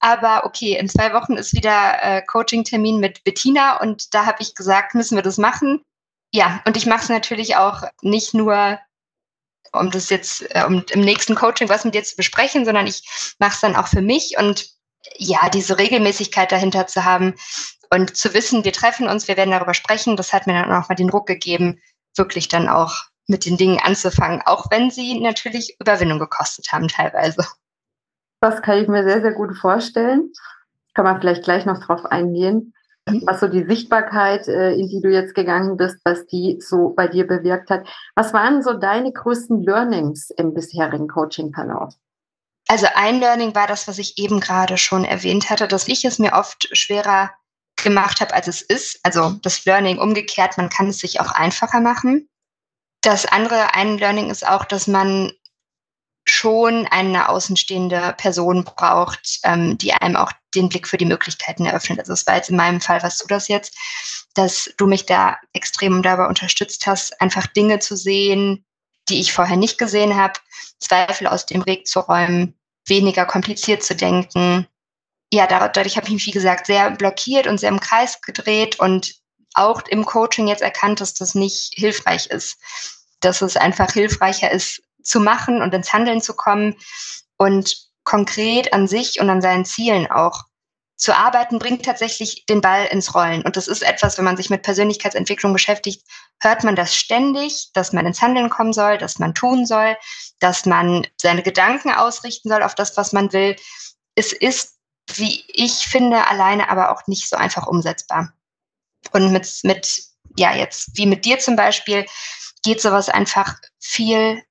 Aber 0.00 0.44
okay, 0.44 0.76
in 0.76 0.88
zwei 0.88 1.12
Wochen 1.14 1.34
ist 1.34 1.54
wieder 1.54 2.02
äh, 2.02 2.22
Coaching-Termin 2.22 2.98
mit 2.98 3.24
Bettina 3.24 3.80
und 3.80 4.12
da 4.14 4.26
habe 4.26 4.38
ich 4.40 4.54
gesagt, 4.54 4.94
müssen 4.94 5.16
wir 5.16 5.22
das 5.22 5.38
machen. 5.38 5.82
Ja, 6.32 6.60
und 6.66 6.76
ich 6.76 6.86
mache 6.86 7.04
es 7.04 7.08
natürlich 7.08 7.56
auch 7.56 7.84
nicht 8.02 8.34
nur, 8.34 8.78
um 9.72 9.90
das 9.90 10.10
jetzt, 10.10 10.42
äh, 10.54 10.64
um 10.66 10.84
im 10.90 11.00
nächsten 11.00 11.34
Coaching 11.34 11.68
was 11.68 11.84
mit 11.84 11.94
dir 11.94 12.04
zu 12.04 12.16
besprechen, 12.16 12.64
sondern 12.64 12.86
ich 12.86 13.34
mache 13.38 13.54
es 13.54 13.60
dann 13.60 13.76
auch 13.76 13.88
für 13.88 14.02
mich 14.02 14.36
und 14.36 14.73
ja, 15.16 15.48
diese 15.48 15.78
Regelmäßigkeit 15.78 16.50
dahinter 16.52 16.86
zu 16.86 17.04
haben 17.04 17.34
und 17.90 18.16
zu 18.16 18.34
wissen, 18.34 18.64
wir 18.64 18.72
treffen 18.72 19.08
uns, 19.08 19.28
wir 19.28 19.36
werden 19.36 19.50
darüber 19.50 19.74
sprechen, 19.74 20.16
das 20.16 20.32
hat 20.32 20.46
mir 20.46 20.54
dann 20.54 20.72
auch 20.72 20.88
mal 20.88 20.94
den 20.94 21.10
Ruck 21.10 21.26
gegeben, 21.26 21.80
wirklich 22.16 22.48
dann 22.48 22.68
auch 22.68 23.04
mit 23.26 23.46
den 23.46 23.56
Dingen 23.56 23.80
anzufangen, 23.82 24.42
auch 24.44 24.70
wenn 24.70 24.90
sie 24.90 25.20
natürlich 25.20 25.76
Überwindung 25.80 26.18
gekostet 26.18 26.72
haben 26.72 26.88
teilweise. 26.88 27.44
Das 28.40 28.60
kann 28.60 28.78
ich 28.78 28.88
mir 28.88 29.04
sehr, 29.04 29.22
sehr 29.22 29.32
gut 29.32 29.56
vorstellen. 29.56 30.30
Kann 30.94 31.04
man 31.04 31.20
vielleicht 31.20 31.44
gleich 31.44 31.64
noch 31.64 31.82
drauf 31.82 32.04
eingehen, 32.04 32.74
mhm. 33.08 33.22
was 33.24 33.40
so 33.40 33.48
die 33.48 33.64
Sichtbarkeit, 33.64 34.46
äh, 34.48 34.74
in 34.74 34.88
die 34.88 35.00
du 35.00 35.10
jetzt 35.10 35.34
gegangen 35.34 35.76
bist, 35.76 35.96
was 36.04 36.26
die 36.26 36.58
so 36.60 36.90
bei 36.90 37.08
dir 37.08 37.26
bewirkt 37.26 37.70
hat. 37.70 37.86
Was 38.14 38.34
waren 38.34 38.62
so 38.62 38.74
deine 38.74 39.12
größten 39.12 39.62
Learnings 39.62 40.30
im 40.30 40.52
bisherigen 40.52 41.08
Coaching-Verlauf? 41.08 41.94
Also 42.74 42.88
ein 42.92 43.20
Learning 43.20 43.54
war 43.54 43.68
das, 43.68 43.86
was 43.86 43.98
ich 43.98 44.18
eben 44.18 44.40
gerade 44.40 44.78
schon 44.78 45.04
erwähnt 45.04 45.48
hatte, 45.48 45.68
dass 45.68 45.86
ich 45.86 46.04
es 46.04 46.18
mir 46.18 46.32
oft 46.32 46.68
schwerer 46.76 47.30
gemacht 47.76 48.20
habe, 48.20 48.34
als 48.34 48.48
es 48.48 48.62
ist. 48.62 48.98
Also 49.04 49.30
das 49.42 49.64
Learning 49.64 49.98
umgekehrt, 49.98 50.56
man 50.56 50.70
kann 50.70 50.88
es 50.88 50.98
sich 50.98 51.20
auch 51.20 51.30
einfacher 51.30 51.78
machen. 51.78 52.28
Das 53.00 53.26
andere, 53.26 53.76
ein 53.76 53.96
Learning 53.98 54.28
ist 54.28 54.44
auch, 54.44 54.64
dass 54.64 54.88
man 54.88 55.30
schon 56.24 56.88
eine 56.88 57.28
außenstehende 57.28 58.12
Person 58.18 58.64
braucht, 58.64 59.38
ähm, 59.44 59.78
die 59.78 59.92
einem 59.92 60.16
auch 60.16 60.32
den 60.56 60.68
Blick 60.68 60.88
für 60.88 60.96
die 60.96 61.04
Möglichkeiten 61.04 61.66
eröffnet. 61.66 62.00
Also 62.00 62.12
es 62.12 62.26
war 62.26 62.34
jetzt 62.34 62.50
in 62.50 62.56
meinem 62.56 62.80
Fall, 62.80 63.04
was 63.04 63.18
du 63.18 63.28
das 63.28 63.46
jetzt, 63.46 63.78
dass 64.34 64.68
du 64.78 64.88
mich 64.88 65.06
da 65.06 65.38
extrem 65.52 66.02
dabei 66.02 66.26
unterstützt 66.26 66.88
hast, 66.88 67.20
einfach 67.20 67.46
Dinge 67.46 67.78
zu 67.78 67.96
sehen, 67.96 68.64
die 69.08 69.20
ich 69.20 69.32
vorher 69.32 69.56
nicht 69.56 69.78
gesehen 69.78 70.16
habe, 70.16 70.40
Zweifel 70.80 71.28
aus 71.28 71.46
dem 71.46 71.64
Weg 71.66 71.86
zu 71.86 72.00
räumen, 72.00 72.58
weniger 72.86 73.26
kompliziert 73.26 73.82
zu 73.82 73.94
denken. 73.94 74.66
Ja, 75.32 75.46
dadurch 75.46 75.96
habe 75.96 76.06
ich 76.06 76.12
mich, 76.12 76.26
wie 76.26 76.32
gesagt, 76.32 76.66
sehr 76.66 76.90
blockiert 76.90 77.46
und 77.46 77.58
sehr 77.58 77.70
im 77.70 77.80
Kreis 77.80 78.20
gedreht 78.20 78.78
und 78.78 79.14
auch 79.54 79.82
im 79.88 80.04
Coaching 80.04 80.48
jetzt 80.48 80.62
erkannt, 80.62 81.00
dass 81.00 81.14
das 81.14 81.34
nicht 81.34 81.72
hilfreich 81.74 82.26
ist. 82.26 82.56
Dass 83.20 83.40
es 83.40 83.56
einfach 83.56 83.92
hilfreicher 83.92 84.50
ist, 84.50 84.82
zu 85.02 85.20
machen 85.20 85.62
und 85.62 85.72
ins 85.74 85.92
Handeln 85.92 86.20
zu 86.20 86.34
kommen 86.34 86.76
und 87.36 87.76
konkret 88.04 88.72
an 88.72 88.86
sich 88.86 89.20
und 89.20 89.30
an 89.30 89.40
seinen 89.40 89.64
Zielen 89.64 90.10
auch 90.10 90.44
zu 90.96 91.16
arbeiten, 91.16 91.58
bringt 91.58 91.84
tatsächlich 91.84 92.46
den 92.46 92.60
Ball 92.60 92.86
ins 92.86 93.14
Rollen. 93.14 93.42
Und 93.42 93.56
das 93.56 93.68
ist 93.68 93.82
etwas, 93.82 94.16
wenn 94.16 94.24
man 94.24 94.36
sich 94.36 94.50
mit 94.50 94.62
Persönlichkeitsentwicklung 94.62 95.52
beschäftigt, 95.52 96.02
hört 96.40 96.64
man 96.64 96.76
das 96.76 96.94
ständig, 96.94 97.70
dass 97.72 97.92
man 97.92 98.06
ins 98.06 98.20
Handeln 98.20 98.50
kommen 98.50 98.72
soll, 98.72 98.98
dass 98.98 99.18
man 99.18 99.34
tun 99.34 99.66
soll, 99.66 99.96
dass 100.40 100.66
man 100.66 101.06
seine 101.16 101.42
Gedanken 101.42 101.90
ausrichten 101.90 102.48
soll 102.48 102.62
auf 102.62 102.74
das, 102.74 102.96
was 102.96 103.12
man 103.12 103.32
will. 103.32 103.56
Es 104.14 104.32
ist, 104.32 104.76
wie 105.14 105.44
ich 105.48 105.86
finde, 105.86 106.26
alleine 106.26 106.68
aber 106.68 106.92
auch 106.92 107.06
nicht 107.06 107.28
so 107.28 107.36
einfach 107.36 107.66
umsetzbar. 107.66 108.32
Und 109.12 109.32
mit, 109.32 109.60
mit 109.62 110.02
ja, 110.36 110.54
jetzt 110.54 110.96
wie 110.96 111.06
mit 111.06 111.24
dir 111.24 111.38
zum 111.38 111.56
Beispiel, 111.56 112.06
geht 112.62 112.80
sowas 112.80 113.08
einfach 113.08 113.56
viel 113.78 114.42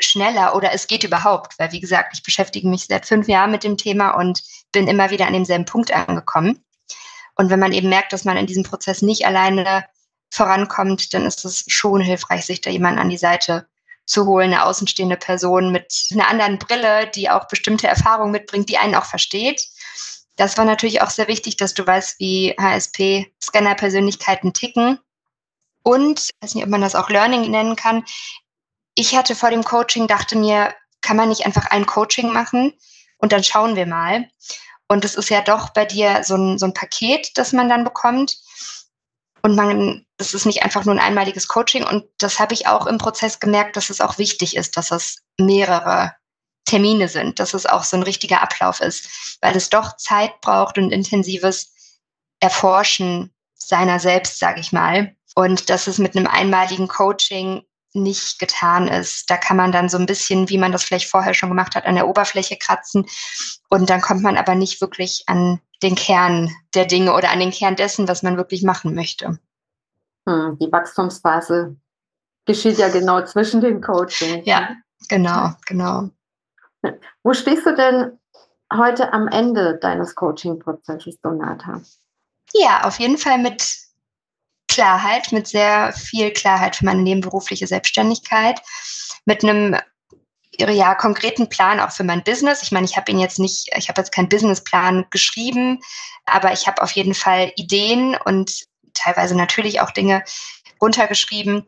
schneller 0.00 0.54
oder 0.54 0.72
es 0.72 0.86
geht 0.86 1.04
überhaupt, 1.04 1.58
weil 1.58 1.72
wie 1.72 1.80
gesagt, 1.80 2.14
ich 2.14 2.22
beschäftige 2.22 2.68
mich 2.68 2.86
seit 2.86 3.06
fünf 3.06 3.28
Jahren 3.28 3.50
mit 3.50 3.62
dem 3.62 3.76
Thema 3.76 4.10
und 4.10 4.42
bin 4.72 4.88
immer 4.88 5.10
wieder 5.10 5.26
an 5.26 5.32
demselben 5.32 5.64
Punkt 5.64 5.92
angekommen. 5.92 6.64
Und 7.36 7.50
wenn 7.50 7.60
man 7.60 7.72
eben 7.72 7.88
merkt, 7.88 8.12
dass 8.12 8.24
man 8.24 8.36
in 8.36 8.46
diesem 8.46 8.64
Prozess 8.64 9.00
nicht 9.02 9.26
alleine 9.26 9.84
vorankommt, 10.32 11.12
dann 11.12 11.26
ist 11.26 11.44
es 11.44 11.64
schon 11.68 12.00
hilfreich, 12.00 12.46
sich 12.46 12.62
da 12.62 12.70
jemanden 12.70 12.98
an 13.00 13.10
die 13.10 13.18
Seite 13.18 13.68
zu 14.06 14.26
holen, 14.26 14.52
eine 14.52 14.64
außenstehende 14.64 15.16
Person 15.16 15.70
mit 15.70 16.08
einer 16.12 16.28
anderen 16.28 16.58
Brille, 16.58 17.06
die 17.08 17.28
auch 17.30 17.46
bestimmte 17.48 17.86
Erfahrungen 17.86 18.32
mitbringt, 18.32 18.68
die 18.68 18.78
einen 18.78 18.94
auch 18.94 19.04
versteht. 19.04 19.68
Das 20.36 20.56
war 20.56 20.64
natürlich 20.64 21.02
auch 21.02 21.10
sehr 21.10 21.28
wichtig, 21.28 21.58
dass 21.58 21.74
du 21.74 21.86
weißt, 21.86 22.18
wie 22.18 22.54
HSP-Scanner-Persönlichkeiten 22.58 24.54
ticken. 24.54 24.98
Und, 25.82 26.20
ich 26.20 26.30
weiß 26.40 26.54
nicht, 26.54 26.64
ob 26.64 26.70
man 26.70 26.80
das 26.80 26.94
auch 26.94 27.10
Learning 27.10 27.50
nennen 27.50 27.76
kann, 27.76 28.04
ich 28.94 29.16
hatte 29.16 29.34
vor 29.34 29.50
dem 29.50 29.64
Coaching, 29.64 30.06
dachte 30.06 30.36
mir, 30.36 30.74
kann 31.02 31.16
man 31.16 31.28
nicht 31.28 31.44
einfach 31.44 31.66
ein 31.66 31.86
Coaching 31.86 32.32
machen 32.32 32.72
und 33.18 33.32
dann 33.32 33.44
schauen 33.44 33.76
wir 33.76 33.86
mal. 33.86 34.28
Und 34.88 35.04
es 35.04 35.14
ist 35.14 35.30
ja 35.30 35.40
doch 35.40 35.70
bei 35.70 35.84
dir 35.84 36.22
so 36.24 36.36
ein, 36.36 36.58
so 36.58 36.66
ein 36.66 36.74
Paket, 36.74 37.32
das 37.36 37.52
man 37.52 37.68
dann 37.68 37.84
bekommt. 37.84 38.38
Und 39.42 39.56
man, 39.56 40.06
das 40.22 40.34
ist 40.34 40.46
nicht 40.46 40.62
einfach 40.62 40.84
nur 40.84 40.94
ein 40.94 41.00
einmaliges 41.00 41.48
Coaching. 41.48 41.84
Und 41.84 42.04
das 42.18 42.38
habe 42.38 42.54
ich 42.54 42.66
auch 42.66 42.86
im 42.86 42.98
Prozess 42.98 43.40
gemerkt, 43.40 43.76
dass 43.76 43.90
es 43.90 44.00
auch 44.00 44.18
wichtig 44.18 44.56
ist, 44.56 44.76
dass 44.76 44.90
es 44.90 45.22
mehrere 45.38 46.12
Termine 46.64 47.08
sind, 47.08 47.40
dass 47.40 47.54
es 47.54 47.66
auch 47.66 47.82
so 47.82 47.96
ein 47.96 48.04
richtiger 48.04 48.40
Ablauf 48.42 48.80
ist, 48.80 49.38
weil 49.40 49.56
es 49.56 49.68
doch 49.68 49.96
Zeit 49.96 50.40
braucht 50.40 50.78
und 50.78 50.92
intensives 50.92 51.72
Erforschen 52.40 53.32
seiner 53.54 53.98
selbst, 53.98 54.38
sage 54.38 54.60
ich 54.60 54.72
mal. 54.72 55.16
Und 55.34 55.70
dass 55.70 55.86
es 55.86 55.98
mit 55.98 56.16
einem 56.16 56.26
einmaligen 56.26 56.88
Coaching 56.88 57.62
nicht 57.94 58.38
getan 58.38 58.88
ist. 58.88 59.28
Da 59.28 59.36
kann 59.36 59.56
man 59.56 59.72
dann 59.72 59.88
so 59.88 59.98
ein 59.98 60.06
bisschen, 60.06 60.48
wie 60.48 60.58
man 60.58 60.72
das 60.72 60.84
vielleicht 60.84 61.08
vorher 61.08 61.34
schon 61.34 61.50
gemacht 61.50 61.74
hat, 61.74 61.84
an 61.84 61.94
der 61.94 62.08
Oberfläche 62.08 62.56
kratzen. 62.56 63.06
Und 63.68 63.90
dann 63.90 64.00
kommt 64.00 64.22
man 64.22 64.38
aber 64.38 64.54
nicht 64.54 64.80
wirklich 64.80 65.24
an 65.26 65.60
den 65.82 65.94
Kern 65.94 66.50
der 66.74 66.86
Dinge 66.86 67.12
oder 67.12 67.30
an 67.30 67.40
den 67.40 67.50
Kern 67.50 67.76
dessen, 67.76 68.08
was 68.08 68.22
man 68.22 68.36
wirklich 68.36 68.62
machen 68.62 68.94
möchte. 68.94 69.38
Hm, 70.28 70.58
die 70.60 70.70
Wachstumsphase 70.70 71.76
geschieht 72.44 72.78
ja 72.78 72.88
genau 72.88 73.24
zwischen 73.24 73.60
den 73.60 73.80
Coaching. 73.80 74.42
Ja, 74.44 74.70
genau, 75.08 75.52
genau. 75.66 76.10
Wo 77.22 77.32
stehst 77.32 77.66
du 77.66 77.74
denn 77.74 78.18
heute 78.72 79.12
am 79.12 79.28
Ende 79.28 79.78
deines 79.78 80.14
Coaching-Prozesses, 80.14 81.20
Donata? 81.20 81.80
Ja, 82.54 82.84
auf 82.84 82.98
jeden 82.98 83.18
Fall 83.18 83.38
mit 83.38 83.62
Klarheit, 84.68 85.32
mit 85.32 85.46
sehr 85.46 85.92
viel 85.92 86.32
Klarheit 86.32 86.76
für 86.76 86.84
meine 86.84 87.02
nebenberufliche 87.02 87.66
Selbstständigkeit, 87.66 88.60
mit 89.24 89.44
einem 89.44 89.76
ja, 90.58 90.94
konkreten 90.94 91.48
Plan 91.48 91.80
auch 91.80 91.92
für 91.92 92.04
mein 92.04 92.22
Business. 92.24 92.62
Ich 92.62 92.72
meine, 92.72 92.84
ich 92.84 92.96
habe 92.96 93.10
ihn 93.10 93.18
jetzt 93.18 93.38
nicht, 93.38 93.70
ich 93.76 93.88
habe 93.88 94.00
jetzt 94.00 94.12
keinen 94.12 94.28
Businessplan 94.28 95.06
geschrieben, 95.10 95.80
aber 96.26 96.52
ich 96.52 96.66
habe 96.66 96.82
auf 96.82 96.92
jeden 96.92 97.14
Fall 97.14 97.52
Ideen 97.56 98.16
und 98.24 98.64
teilweise 98.94 99.36
natürlich 99.36 99.80
auch 99.80 99.90
Dinge 99.90 100.24
runtergeschrieben 100.80 101.66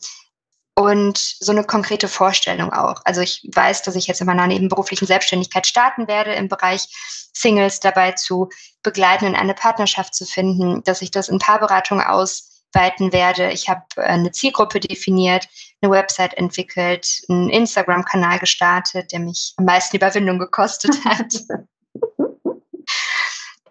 und 0.74 1.18
so 1.18 1.52
eine 1.52 1.64
konkrete 1.64 2.08
Vorstellung 2.08 2.72
auch. 2.72 3.00
Also 3.04 3.20
ich 3.20 3.48
weiß, 3.54 3.82
dass 3.82 3.94
ich 3.94 4.06
jetzt 4.06 4.20
in 4.20 4.26
meiner 4.26 4.46
nebenberuflichen 4.46 5.06
Selbstständigkeit 5.06 5.66
starten 5.66 6.08
werde, 6.08 6.34
im 6.34 6.48
Bereich 6.48 6.88
Singles 7.32 7.80
dabei 7.80 8.12
zu 8.12 8.48
begleiten 8.82 9.26
und 9.26 9.34
eine 9.36 9.54
Partnerschaft 9.54 10.14
zu 10.14 10.24
finden, 10.24 10.82
dass 10.84 11.02
ich 11.02 11.10
das 11.10 11.28
in 11.28 11.38
Paarberatung 11.38 12.00
ausweiten 12.00 13.12
werde. 13.12 13.52
Ich 13.52 13.68
habe 13.68 13.82
äh, 13.96 14.02
eine 14.02 14.32
Zielgruppe 14.32 14.80
definiert, 14.80 15.48
eine 15.80 15.92
Website 15.92 16.34
entwickelt, 16.34 17.22
einen 17.28 17.50
Instagram-Kanal 17.50 18.40
gestartet, 18.40 19.12
der 19.12 19.20
mich 19.20 19.54
am 19.56 19.66
meisten 19.66 19.96
Überwindung 19.96 20.38
gekostet 20.40 20.96
hat. 21.04 21.34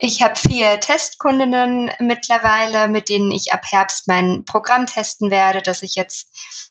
Ich 0.05 0.21
habe 0.21 0.35
vier 0.35 0.81
Testkundinnen 0.81 1.89
mittlerweile, 1.99 2.89
mit 2.89 3.07
denen 3.07 3.31
ich 3.31 3.53
ab 3.53 3.63
Herbst 3.63 4.05
mein 4.05 4.43
Programm 4.43 4.85
testen 4.85 5.31
werde, 5.31 5.61
das 5.61 5.81
ich 5.81 5.95
jetzt 5.95 6.27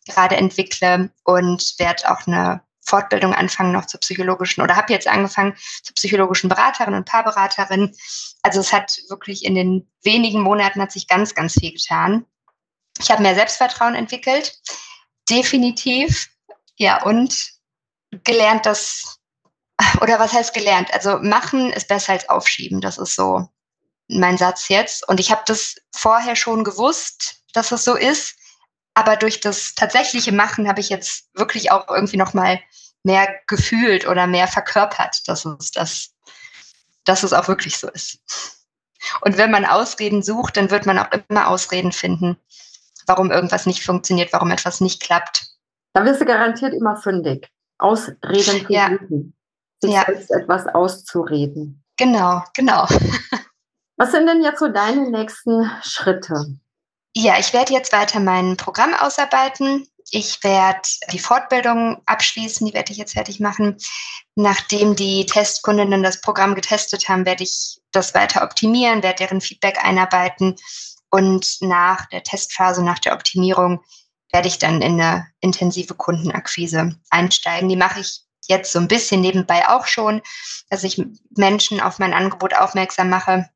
gerade 0.07 0.37
entwickle 0.37 1.11
und 1.25 1.75
werde 1.79 2.11
auch 2.11 2.27
eine 2.27 2.61
Fortbildung 2.85 3.33
anfangen 3.33 3.73
noch 3.73 3.87
zur 3.87 4.01
psychologischen 4.01 4.61
oder 4.63 4.77
habe 4.77 4.93
jetzt 4.93 5.09
angefangen 5.09 5.57
zur 5.83 5.95
psychologischen 5.95 6.51
Beraterin 6.51 6.93
und 6.93 7.07
Paarberaterin. 7.07 7.97
Also 8.43 8.61
es 8.61 8.71
hat 8.71 8.99
wirklich 9.09 9.47
in 9.47 9.55
den 9.55 9.91
wenigen 10.03 10.43
Monaten 10.43 10.83
hat 10.83 10.93
sich 10.93 11.09
ganz, 11.09 11.35
ganz 11.35 11.55
viel 11.55 11.73
getan. 11.73 12.27
Ich 12.99 13.11
habe 13.11 13.23
mehr 13.23 13.35
Selbstvertrauen 13.35 13.95
entwickelt, 13.95 14.61
definitiv. 15.31 16.29
Ja, 16.77 17.03
und 17.03 17.35
gelernt, 18.25 18.67
dass 18.67 19.22
oder 20.01 20.19
was 20.19 20.33
heißt 20.33 20.55
gelernt? 20.55 20.93
Also 20.93 21.19
machen 21.19 21.73
ist 21.73 21.89
besser 21.89 22.13
als 22.13 22.29
aufschieben. 22.29 22.81
Das 22.81 22.99
ist 22.99 23.15
so 23.15 23.49
mein 24.09 24.37
Satz 24.37 24.69
jetzt. 24.69 25.09
Und 25.09 25.21
ich 25.21 25.31
habe 25.31 25.43
das 25.47 25.77
vorher 25.95 26.37
schon 26.37 26.65
gewusst, 26.65 27.43
dass 27.53 27.73
es 27.73 27.85
so 27.85 27.95
ist. 27.95 28.37
Aber 28.95 29.17
durch 29.17 29.41
das 29.41 29.75
tatsächliche 29.75 30.33
Machen 30.33 30.69
habe 30.69 30.81
ich 30.81 30.91
jetzt 30.91 31.29
wirklich 31.35 31.71
auch 31.71 31.89
irgendwie 31.89 32.19
noch 32.19 32.35
mal 32.35 32.61
mehr 33.05 33.29
gefühlt 33.47 34.07
oder 34.07 34.27
mehr 34.27 34.49
verkörpert, 34.49 35.27
dass 35.27 35.45
es, 35.45 35.71
das, 35.71 36.11
dass 37.05 37.23
es 37.23 37.33
auch 37.33 37.49
wirklich 37.49 37.79
so 37.79 37.89
ist. 37.89 38.19
Und 39.23 39.37
wenn 39.37 39.51
man 39.51 39.65
Ausreden 39.65 40.23
sucht, 40.23 40.57
dann 40.57 40.71
wird 40.71 40.87
man 40.87 40.99
auch 40.99 41.09
immer 41.29 41.49
Ausreden 41.49 41.93
finden, 41.93 42.37
warum 43.07 43.31
irgendwas 43.31 43.67
nicht 43.67 43.83
funktioniert, 43.83 44.33
warum 44.33 44.51
etwas 44.51 44.81
nicht 44.81 45.03
klappt. 45.03 45.47
Da 45.95 46.05
wirst 46.05 46.21
du 46.21 46.25
garantiert 46.25 46.75
immer 46.75 46.97
fündig. 46.97 47.51
Ausreden 47.79 48.67
ja. 48.69 48.91
Sich 49.83 49.93
ja. 49.93 50.05
selbst 50.07 50.31
etwas 50.31 50.67
auszureden. 50.69 51.83
Genau, 51.97 52.43
genau. 52.55 52.87
Was 53.97 54.13
sind 54.13 54.27
denn 54.27 54.43
jetzt 54.43 54.61
so 54.61 54.69
deine 54.69 55.11
nächsten 55.11 55.71
Schritte? 55.83 56.57
Ja, 57.15 57.39
ich 57.39 57.53
werde 57.53 57.73
jetzt 57.73 57.93
weiter 57.93 58.21
mein 58.21 58.57
Programm 58.57 58.95
ausarbeiten. 58.95 59.87
Ich 60.11 60.43
werde 60.45 60.81
die 61.13 61.19
Fortbildung 61.19 62.01
abschließen, 62.07 62.67
die 62.67 62.75
werde 62.75 62.93
ich 62.93 62.99
jetzt 62.99 63.15
fertig 63.15 63.41
machen. 63.41 63.77
Nachdem 64.37 64.95
die 64.95 65.27
Testkundinnen 65.27 66.03
das 66.03 66.21
Programm 66.21 66.55
getestet 66.55 67.09
haben, 67.09 67.27
werde 67.27 67.45
ich 67.45 67.81
das 67.91 68.15
weiter 68.15 68.43
optimieren, 68.43 69.03
werde 69.03 69.19
deren 69.19 69.41
Feedback 69.41 69.85
einarbeiten 69.85 70.57
und 71.11 71.57
nach 71.61 72.07
der 72.07 72.23
Testphase, 72.23 72.83
nach 72.85 72.99
der 72.99 73.15
Optimierung, 73.15 73.83
werde 74.33 74.49
ich 74.49 74.59
dann 74.59 74.81
in 74.81 75.01
eine 75.01 75.27
intensive 75.41 75.95
Kundenakquise 75.95 76.99
einsteigen. 77.11 77.69
Die 77.69 77.77
mache 77.77 78.01
ich 78.01 78.23
jetzt 78.49 78.73
so 78.73 78.79
ein 78.79 78.89
bisschen 78.89 79.21
nebenbei 79.21 79.69
auch 79.69 79.87
schon, 79.87 80.23
dass 80.71 80.85
ich 80.85 81.03
Menschen 81.37 81.81
auf 81.81 81.99
mein 81.99 82.15
Angebot 82.15 82.55
aufmerksam 82.55 83.11
mache, 83.11 83.49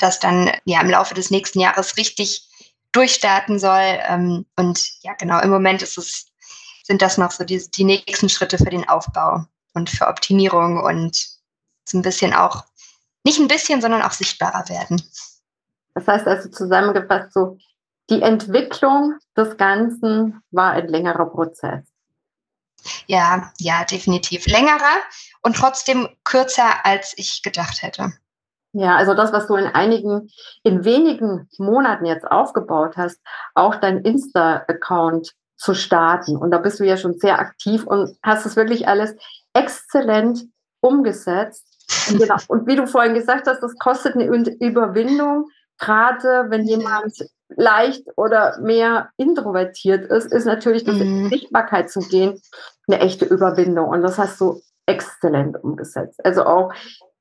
das 0.00 0.20
dann 0.20 0.50
ja 0.64 0.80
im 0.80 0.90
Laufe 0.90 1.14
des 1.14 1.30
nächsten 1.30 1.60
Jahres 1.60 1.96
richtig 1.96 2.48
durchstarten 2.92 3.58
soll. 3.58 3.98
Ähm, 4.08 4.46
und 4.56 5.02
ja, 5.02 5.14
genau, 5.14 5.40
im 5.40 5.50
Moment 5.50 5.82
ist 5.82 5.98
es, 5.98 6.26
sind 6.84 7.02
das 7.02 7.18
noch 7.18 7.30
so 7.30 7.44
die, 7.44 7.62
die 7.76 7.84
nächsten 7.84 8.28
Schritte 8.28 8.58
für 8.58 8.70
den 8.70 8.88
Aufbau 8.88 9.44
und 9.74 9.90
für 9.90 10.06
Optimierung 10.06 10.82
und 10.82 11.16
so 11.86 11.98
ein 11.98 12.02
bisschen 12.02 12.32
auch, 12.32 12.64
nicht 13.24 13.38
ein 13.38 13.48
bisschen, 13.48 13.80
sondern 13.80 14.02
auch 14.02 14.12
sichtbarer 14.12 14.68
werden. 14.68 15.02
Das 15.94 16.06
heißt 16.06 16.26
also 16.26 16.48
zusammengefasst 16.48 17.32
so, 17.32 17.58
die 18.10 18.20
Entwicklung 18.20 19.18
des 19.36 19.56
Ganzen 19.56 20.42
war 20.50 20.72
ein 20.72 20.88
längerer 20.88 21.26
Prozess. 21.26 21.84
Ja, 23.06 23.52
ja, 23.58 23.84
definitiv. 23.84 24.46
Längerer 24.46 25.00
und 25.42 25.56
trotzdem 25.56 26.08
kürzer, 26.24 26.84
als 26.84 27.14
ich 27.16 27.42
gedacht 27.42 27.82
hätte. 27.82 28.12
Ja, 28.72 28.96
also 28.96 29.14
das, 29.14 29.32
was 29.32 29.46
du 29.46 29.54
in 29.54 29.66
einigen, 29.66 30.30
in 30.64 30.84
wenigen 30.84 31.48
Monaten 31.58 32.06
jetzt 32.06 32.26
aufgebaut 32.26 32.96
hast, 32.96 33.20
auch 33.54 33.76
dein 33.76 33.98
Insta-Account 33.98 35.32
zu 35.56 35.74
starten. 35.74 36.36
Und 36.36 36.50
da 36.50 36.58
bist 36.58 36.80
du 36.80 36.84
ja 36.84 36.96
schon 36.96 37.18
sehr 37.18 37.38
aktiv 37.38 37.84
und 37.86 38.16
hast 38.22 38.46
es 38.46 38.56
wirklich 38.56 38.88
alles 38.88 39.14
exzellent 39.52 40.44
umgesetzt. 40.80 41.64
Und, 42.10 42.18
genau, 42.18 42.36
und 42.48 42.66
wie 42.66 42.74
du 42.76 42.86
vorhin 42.86 43.14
gesagt 43.14 43.46
hast, 43.46 43.60
das 43.60 43.78
kostet 43.78 44.14
eine 44.14 44.24
Überwindung, 44.24 45.48
gerade 45.78 46.46
wenn 46.48 46.64
jemand 46.64 47.14
leicht 47.48 48.04
oder 48.16 48.58
mehr 48.60 49.10
introvertiert 49.16 50.10
ist, 50.10 50.32
ist 50.32 50.44
natürlich 50.44 50.84
das 50.84 50.96
mhm. 50.96 51.28
Sichtbarkeit 51.28 51.90
zu 51.90 52.00
gehen 52.00 52.40
eine 52.86 53.00
echte 53.00 53.24
Überwindung. 53.24 53.88
Und 53.88 54.02
das 54.02 54.18
hast 54.18 54.40
du 54.40 54.60
exzellent 54.86 55.62
umgesetzt. 55.62 56.24
Also 56.24 56.44
auch, 56.44 56.72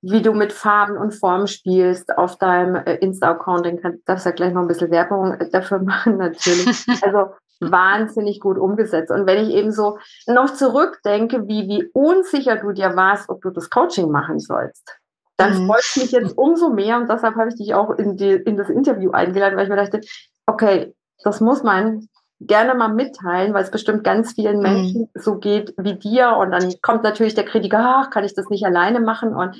wie 0.01 0.21
du 0.21 0.33
mit 0.33 0.51
Farben 0.51 0.97
und 0.97 1.13
Formen 1.13 1.47
spielst 1.47 2.17
auf 2.17 2.37
deinem 2.37 2.75
äh, 2.75 2.95
Insta-Account, 2.95 3.67
darfst 4.05 4.25
du 4.25 4.29
ja 4.29 4.35
gleich 4.35 4.53
noch 4.53 4.61
ein 4.61 4.67
bisschen 4.67 4.91
Werbung 4.91 5.33
äh, 5.33 5.49
dafür 5.49 5.79
machen, 5.83 6.17
natürlich. 6.17 6.85
Also 7.01 7.33
wahnsinnig 7.61 8.41
gut 8.41 8.57
umgesetzt. 8.57 9.11
Und 9.11 9.25
wenn 9.25 9.41
ich 9.41 9.53
eben 9.53 9.71
so 9.71 9.97
noch 10.27 10.53
zurückdenke, 10.53 11.47
wie, 11.47 11.69
wie 11.69 11.89
unsicher 11.93 12.57
du 12.57 12.73
dir 12.73 12.97
warst, 12.97 13.29
ob 13.29 13.41
du 13.41 13.51
das 13.51 13.69
Coaching 13.69 14.11
machen 14.11 14.39
sollst, 14.39 14.99
dann 15.37 15.63
mhm. 15.63 15.67
freut 15.67 15.83
es 15.83 15.97
mich 15.97 16.11
jetzt 16.11 16.37
umso 16.37 16.69
mehr 16.69 16.97
und 16.97 17.09
deshalb 17.09 17.35
habe 17.35 17.49
ich 17.49 17.55
dich 17.55 17.73
auch 17.73 17.91
in, 17.91 18.17
die, 18.17 18.31
in 18.31 18.57
das 18.57 18.69
Interview 18.69 19.11
eingeladen, 19.11 19.57
weil 19.57 19.63
ich 19.63 19.69
mir 19.69 19.75
dachte, 19.77 20.01
okay, 20.45 20.93
das 21.23 21.41
muss 21.41 21.63
man 21.63 22.07
gerne 22.39 22.75
mal 22.75 22.89
mitteilen, 22.93 23.53
weil 23.53 23.63
es 23.63 23.71
bestimmt 23.71 24.03
ganz 24.03 24.33
vielen 24.33 24.57
mhm. 24.57 24.63
Menschen 24.63 25.01
mhm. 25.01 25.19
so 25.19 25.37
geht 25.37 25.73
wie 25.77 25.95
dir 25.95 26.35
und 26.37 26.51
dann 26.51 26.73
kommt 26.81 27.03
natürlich 27.03 27.35
der 27.35 27.45
Kritiker, 27.45 27.79
ach, 27.79 28.09
kann 28.09 28.23
ich 28.23 28.33
das 28.33 28.49
nicht 28.49 28.65
alleine 28.65 28.99
machen 28.99 29.33
und 29.33 29.57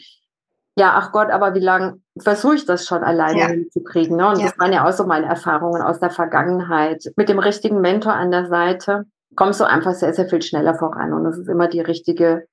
ja, 0.75 0.93
ach 0.95 1.11
Gott, 1.11 1.29
aber 1.29 1.53
wie 1.53 1.59
lange 1.59 1.99
versuche 2.19 2.55
ich 2.55 2.65
das 2.65 2.87
schon 2.87 3.03
alleine 3.03 3.39
ja. 3.39 3.47
hinzukriegen? 3.47 4.17
Ne? 4.17 4.27
Und 4.27 4.39
ja. 4.39 4.47
das 4.47 4.57
waren 4.57 4.73
ja 4.73 4.87
auch 4.87 4.91
so 4.91 5.05
meine 5.05 5.27
Erfahrungen 5.27 5.83
aus 5.83 5.99
der 5.99 6.09
Vergangenheit. 6.09 7.11
Mit 7.15 7.29
dem 7.29 7.37
richtigen 7.37 7.79
Mentor 7.79 8.13
an 8.13 8.31
der 8.31 8.47
Seite 8.47 9.03
kommst 9.35 9.59
du 9.59 9.65
einfach 9.65 9.93
sehr, 9.93 10.15
sehr 10.15 10.27
viel 10.27 10.41
schneller 10.41 10.73
voran 10.73 11.13
und 11.13 11.25
das 11.25 11.37
ist 11.37 11.47
immer 11.47 11.67
die 11.67 11.81
richtige 11.81 12.47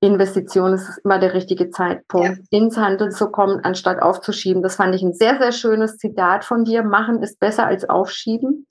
Investition 0.00 0.74
es 0.74 0.88
ist 0.88 0.98
immer 0.98 1.18
der 1.18 1.34
richtige 1.34 1.70
Zeitpunkt, 1.70 2.38
ja. 2.38 2.58
ins 2.58 2.76
Handeln 2.76 3.10
zu 3.10 3.30
kommen, 3.30 3.64
anstatt 3.64 4.00
aufzuschieben. 4.00 4.62
Das 4.62 4.76
fand 4.76 4.94
ich 4.94 5.02
ein 5.02 5.12
sehr, 5.12 5.38
sehr 5.38 5.50
schönes 5.52 5.98
Zitat 5.98 6.44
von 6.44 6.64
dir. 6.64 6.84
Machen 6.84 7.22
ist 7.22 7.40
besser 7.40 7.66
als 7.66 7.88
aufschieben. 7.88 8.66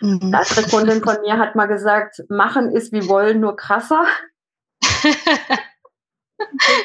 Mhm. 0.00 0.20
Eine 0.22 0.38
andere 0.38 0.62
Kundin 0.70 1.02
von 1.02 1.20
mir 1.22 1.38
hat 1.38 1.56
mal 1.56 1.66
gesagt, 1.66 2.22
machen 2.28 2.70
ist 2.70 2.92
wie 2.92 3.08
wollen, 3.08 3.40
nur 3.40 3.56
krasser. 3.56 4.04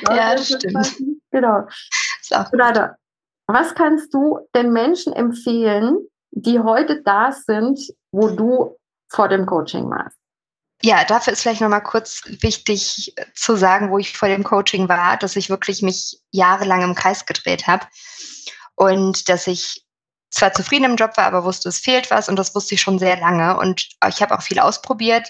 ja, 0.10 0.36
das 0.36 0.48
stimmt. 0.48 0.96
Genau. 1.32 1.68
Renate, 2.32 2.96
was 3.48 3.76
kannst 3.76 4.14
du 4.14 4.40
den 4.56 4.74
Menschen 4.74 5.14
empfehlen, 5.14 6.00
die 6.32 6.60
heute 6.60 7.04
da 7.04 7.32
sind, 7.32 7.80
wo 8.12 8.30
du 8.30 8.76
vor 9.10 9.30
dem 9.30 9.46
Coaching 9.46 9.90
warst? 9.90 10.17
Ja, 10.84 11.04
dafür 11.06 11.34
ist 11.34 11.42
vielleicht 11.42 11.62
nochmal 11.62 11.82
kurz 11.82 12.22
wichtig 12.42 13.14
zu 13.34 13.56
sagen, 13.56 13.90
wo 13.90 13.98
ich 13.98 14.16
vor 14.16 14.30
dem 14.30 14.44
Coaching 14.44 14.88
war, 14.88 15.18
dass 15.18 15.36
ich 15.36 15.50
wirklich 15.50 15.82
mich 15.82 16.20
jahrelang 16.32 16.84
im 16.84 16.94
Kreis 16.94 17.26
gedreht 17.26 17.66
habe 17.66 17.88
und 18.76 19.28
dass 19.28 19.48
ich 19.48 19.84
zwar 20.30 20.54
zufrieden 20.54 20.86
im 20.86 20.96
Job 20.96 21.18
war, 21.18 21.26
aber 21.26 21.44
wusste, 21.44 21.70
es 21.70 21.80
fehlt 21.80 22.12
was 22.12 22.30
und 22.30 22.36
das 22.36 22.54
wusste 22.54 22.76
ich 22.76 22.82
schon 22.82 23.00
sehr 23.00 23.18
lange 23.18 23.58
und 23.58 23.90
ich 24.08 24.22
habe 24.22 24.38
auch 24.38 24.42
viel 24.44 24.60
ausprobiert 24.60 25.28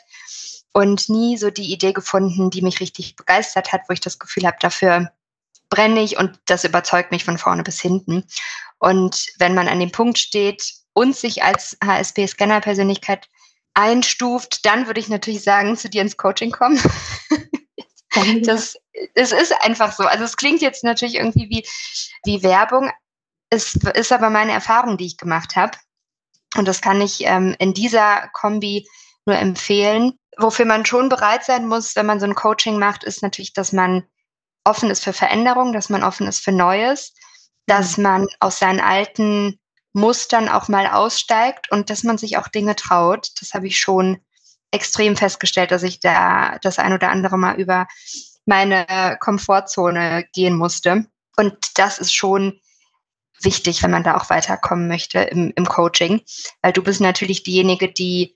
und 0.73 1.07
nie 1.07 1.37
so 1.37 1.49
die 1.49 1.71
Idee 1.71 1.93
gefunden, 1.93 2.49
die 2.49 2.61
mich 2.61 2.81
richtig 2.81 3.15
begeistert 3.15 3.71
hat, 3.71 3.81
wo 3.87 3.93
ich 3.93 4.01
das 4.01 4.19
Gefühl 4.19 4.45
habe, 4.45 4.57
dafür 4.59 5.11
brenne 5.69 6.01
ich 6.01 6.17
und 6.17 6.39
das 6.45 6.65
überzeugt 6.65 7.11
mich 7.11 7.23
von 7.23 7.37
vorne 7.37 7.63
bis 7.63 7.79
hinten. 7.79 8.25
Und 8.79 9.27
wenn 9.39 9.55
man 9.55 9.67
an 9.67 9.79
dem 9.79 9.91
Punkt 9.91 10.17
steht 10.17 10.73
und 10.93 11.15
sich 11.15 11.43
als 11.43 11.77
HSP-Scanner-Persönlichkeit 11.83 13.27
einstuft, 13.77 14.65
dann 14.65 14.87
würde 14.87 14.99
ich 14.99 15.07
natürlich 15.07 15.43
sagen, 15.43 15.77
zu 15.77 15.87
dir 15.87 16.01
ins 16.01 16.17
Coaching 16.17 16.51
kommen. 16.51 16.81
das, 18.45 18.75
es 19.13 19.31
ist 19.31 19.53
einfach 19.61 19.93
so. 19.93 20.03
Also 20.03 20.23
es 20.23 20.35
klingt 20.35 20.61
jetzt 20.61 20.83
natürlich 20.83 21.15
irgendwie 21.15 21.47
wie, 21.49 21.67
wie 22.25 22.43
Werbung. 22.43 22.91
Es 23.51 23.75
ist 23.93 24.11
aber 24.11 24.31
meine 24.31 24.51
Erfahrung, 24.51 24.97
die 24.97 25.05
ich 25.05 25.17
gemacht 25.17 25.55
habe. 25.55 25.77
Und 26.55 26.67
das 26.67 26.81
kann 26.81 27.01
ich 27.01 27.23
ähm, 27.25 27.55
in 27.59 27.73
dieser 27.73 28.29
Kombi 28.33 28.87
nur 29.25 29.37
empfehlen. 29.37 30.13
Wofür 30.37 30.65
man 30.65 30.85
schon 30.85 31.07
bereit 31.09 31.45
sein 31.45 31.67
muss, 31.67 31.95
wenn 31.95 32.07
man 32.07 32.19
so 32.19 32.25
ein 32.25 32.35
Coaching 32.35 32.79
macht, 32.79 33.03
ist 33.03 33.21
natürlich, 33.21 33.53
dass 33.53 33.73
man 33.73 34.07
offen 34.63 34.89
ist 34.89 35.03
für 35.03 35.13
Veränderung, 35.13 35.71
dass 35.71 35.89
man 35.89 36.03
offen 36.03 36.27
ist 36.27 36.43
für 36.43 36.51
Neues, 36.51 37.13
dass 37.67 37.97
mhm. 37.97 38.03
man 38.03 38.27
aus 38.39 38.57
seinen 38.57 38.79
alten 38.79 39.59
Mustern 39.97 40.47
auch 40.47 40.67
mal 40.67 40.87
aussteigt 40.87 41.71
und 41.71 41.89
dass 41.89 42.03
man 42.03 42.17
sich 42.17 42.37
auch 42.37 42.47
Dinge 42.47 42.75
traut. 42.75 43.31
Das 43.41 43.53
habe 43.53 43.67
ich 43.67 43.79
schon 43.79 44.19
extrem 44.71 45.17
festgestellt, 45.17 45.71
dass 45.71 45.83
ich 45.83 45.99
da 45.99 46.59
das 46.61 46.77
ein 46.79 46.93
oder 46.93 47.09
andere 47.09 47.37
Mal 47.37 47.59
über 47.59 47.87
meine 48.45 49.17
Komfortzone 49.19 50.25
gehen 50.33 50.55
musste. 50.55 51.07
Und 51.35 51.55
das 51.75 51.97
ist 51.97 52.13
schon 52.13 52.61
wichtig, 53.41 53.83
wenn 53.83 53.91
man 53.91 54.03
da 54.03 54.17
auch 54.17 54.29
weiterkommen 54.29 54.87
möchte 54.87 55.19
im, 55.19 55.51
im 55.55 55.65
Coaching, 55.65 56.21
weil 56.61 56.73
du 56.73 56.83
bist 56.83 57.01
natürlich 57.01 57.43
diejenige, 57.43 57.91
die 57.91 58.35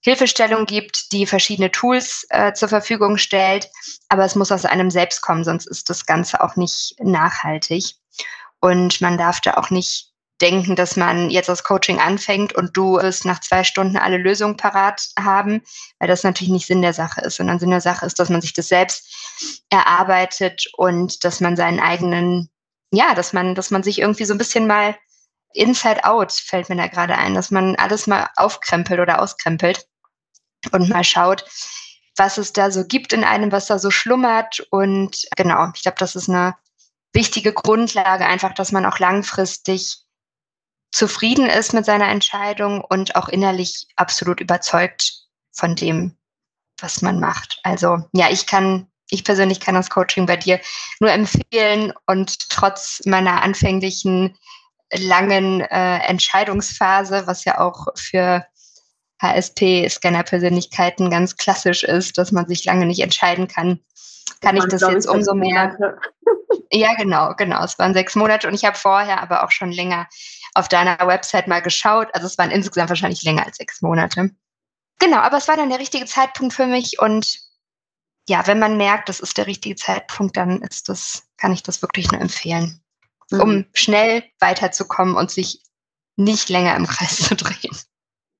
Hilfestellung 0.00 0.66
gibt, 0.66 1.12
die 1.12 1.26
verschiedene 1.26 1.70
Tools 1.70 2.26
äh, 2.30 2.52
zur 2.52 2.68
Verfügung 2.68 3.16
stellt, 3.16 3.70
aber 4.08 4.24
es 4.24 4.34
muss 4.34 4.52
aus 4.52 4.66
einem 4.66 4.90
selbst 4.90 5.22
kommen, 5.22 5.44
sonst 5.44 5.66
ist 5.66 5.88
das 5.88 6.04
Ganze 6.04 6.42
auch 6.42 6.56
nicht 6.56 6.96
nachhaltig. 6.98 7.94
Und 8.60 9.00
man 9.00 9.16
darf 9.16 9.40
da 9.40 9.54
auch 9.54 9.70
nicht 9.70 10.13
denken, 10.40 10.76
dass 10.76 10.96
man 10.96 11.30
jetzt 11.30 11.48
das 11.48 11.62
Coaching 11.62 12.00
anfängt 12.00 12.54
und 12.54 12.76
du 12.76 12.96
wirst 12.96 13.24
nach 13.24 13.40
zwei 13.40 13.62
Stunden 13.62 13.96
alle 13.96 14.18
Lösungen 14.18 14.56
parat 14.56 15.10
haben, 15.18 15.62
weil 15.98 16.08
das 16.08 16.24
natürlich 16.24 16.52
nicht 16.52 16.66
Sinn 16.66 16.82
der 16.82 16.92
Sache 16.92 17.20
ist, 17.20 17.36
sondern 17.36 17.60
Sinn 17.60 17.70
der 17.70 17.80
Sache 17.80 18.04
ist, 18.04 18.18
dass 18.18 18.30
man 18.30 18.40
sich 18.40 18.52
das 18.52 18.68
selbst 18.68 19.64
erarbeitet 19.70 20.66
und 20.76 21.24
dass 21.24 21.40
man 21.40 21.56
seinen 21.56 21.80
eigenen, 21.80 22.50
ja, 22.90 23.14
dass 23.14 23.32
man, 23.32 23.54
dass 23.54 23.70
man 23.70 23.82
sich 23.82 24.00
irgendwie 24.00 24.24
so 24.24 24.34
ein 24.34 24.38
bisschen 24.38 24.66
mal 24.66 24.96
inside 25.54 26.04
out 26.04 26.32
fällt 26.32 26.68
mir 26.68 26.76
da 26.76 26.88
gerade 26.88 27.16
ein, 27.16 27.34
dass 27.34 27.50
man 27.50 27.76
alles 27.76 28.06
mal 28.06 28.28
aufkrempelt 28.36 29.00
oder 29.00 29.22
auskrempelt 29.22 29.86
und 30.72 30.88
mal 30.88 31.04
schaut, 31.04 31.44
was 32.16 32.38
es 32.38 32.52
da 32.52 32.70
so 32.70 32.84
gibt 32.84 33.12
in 33.12 33.24
einem, 33.24 33.52
was 33.52 33.66
da 33.66 33.78
so 33.78 33.90
schlummert. 33.90 34.66
Und 34.70 35.26
genau, 35.36 35.68
ich 35.74 35.82
glaube, 35.82 35.96
das 35.98 36.16
ist 36.16 36.28
eine 36.28 36.56
wichtige 37.12 37.52
Grundlage, 37.52 38.26
einfach, 38.26 38.54
dass 38.54 38.72
man 38.72 38.84
auch 38.84 38.98
langfristig 38.98 40.03
zufrieden 40.94 41.46
ist 41.50 41.74
mit 41.74 41.84
seiner 41.84 42.08
Entscheidung 42.08 42.80
und 42.80 43.16
auch 43.16 43.28
innerlich 43.28 43.88
absolut 43.96 44.40
überzeugt 44.40 45.24
von 45.52 45.74
dem, 45.74 46.16
was 46.80 47.02
man 47.02 47.18
macht. 47.18 47.58
Also 47.64 47.98
ja, 48.12 48.30
ich 48.30 48.46
kann, 48.46 48.86
ich 49.10 49.24
persönlich 49.24 49.58
kann 49.58 49.74
das 49.74 49.90
Coaching 49.90 50.26
bei 50.26 50.36
dir 50.36 50.60
nur 51.00 51.10
empfehlen 51.10 51.92
und 52.06 52.48
trotz 52.48 53.00
meiner 53.06 53.42
anfänglichen 53.42 54.38
langen 54.92 55.62
äh, 55.62 55.98
Entscheidungsphase, 55.98 57.26
was 57.26 57.44
ja 57.44 57.58
auch 57.58 57.88
für 57.96 58.46
HSP-Scanner-Persönlichkeiten 59.20 61.10
ganz 61.10 61.36
klassisch 61.36 61.82
ist, 61.82 62.18
dass 62.18 62.30
man 62.30 62.46
sich 62.46 62.64
lange 62.64 62.86
nicht 62.86 63.00
entscheiden 63.00 63.48
kann, 63.48 63.80
kann 64.40 64.56
ich 64.56 64.64
das 64.66 64.82
jetzt 64.82 65.08
umso 65.08 65.34
mehr. 65.34 65.76
Ja, 66.70 66.94
genau, 66.94 67.34
genau. 67.36 67.64
Es 67.64 67.78
waren 67.78 67.94
sechs 67.94 68.14
Monate 68.14 68.48
und 68.48 68.54
ich 68.54 68.64
habe 68.64 68.76
vorher 68.76 69.22
aber 69.22 69.44
auch 69.44 69.50
schon 69.50 69.70
länger 69.70 70.08
auf 70.54 70.68
deiner 70.68 70.98
Website 71.06 71.48
mal 71.48 71.60
geschaut. 71.60 72.08
Also 72.14 72.26
es 72.26 72.38
waren 72.38 72.50
insgesamt 72.50 72.88
wahrscheinlich 72.88 73.22
länger 73.22 73.44
als 73.44 73.56
sechs 73.56 73.82
Monate. 73.82 74.30
Genau, 75.00 75.18
aber 75.18 75.36
es 75.36 75.48
war 75.48 75.56
dann 75.56 75.70
der 75.70 75.80
richtige 75.80 76.06
Zeitpunkt 76.06 76.54
für 76.54 76.66
mich 76.66 77.00
und 77.00 77.40
ja, 78.28 78.46
wenn 78.46 78.58
man 78.58 78.76
merkt, 78.76 79.08
das 79.08 79.20
ist 79.20 79.36
der 79.36 79.46
richtige 79.46 79.76
Zeitpunkt, 79.76 80.36
dann 80.36 80.62
ist 80.62 80.88
das, 80.88 81.24
kann 81.36 81.52
ich 81.52 81.62
das 81.62 81.82
wirklich 81.82 82.10
nur 82.10 82.20
empfehlen, 82.20 82.80
mhm. 83.30 83.40
um 83.40 83.64
schnell 83.74 84.24
weiterzukommen 84.38 85.14
und 85.14 85.30
sich 85.30 85.62
nicht 86.16 86.48
länger 86.48 86.76
im 86.76 86.86
Kreis 86.86 87.18
zu 87.18 87.36
drehen. 87.36 87.76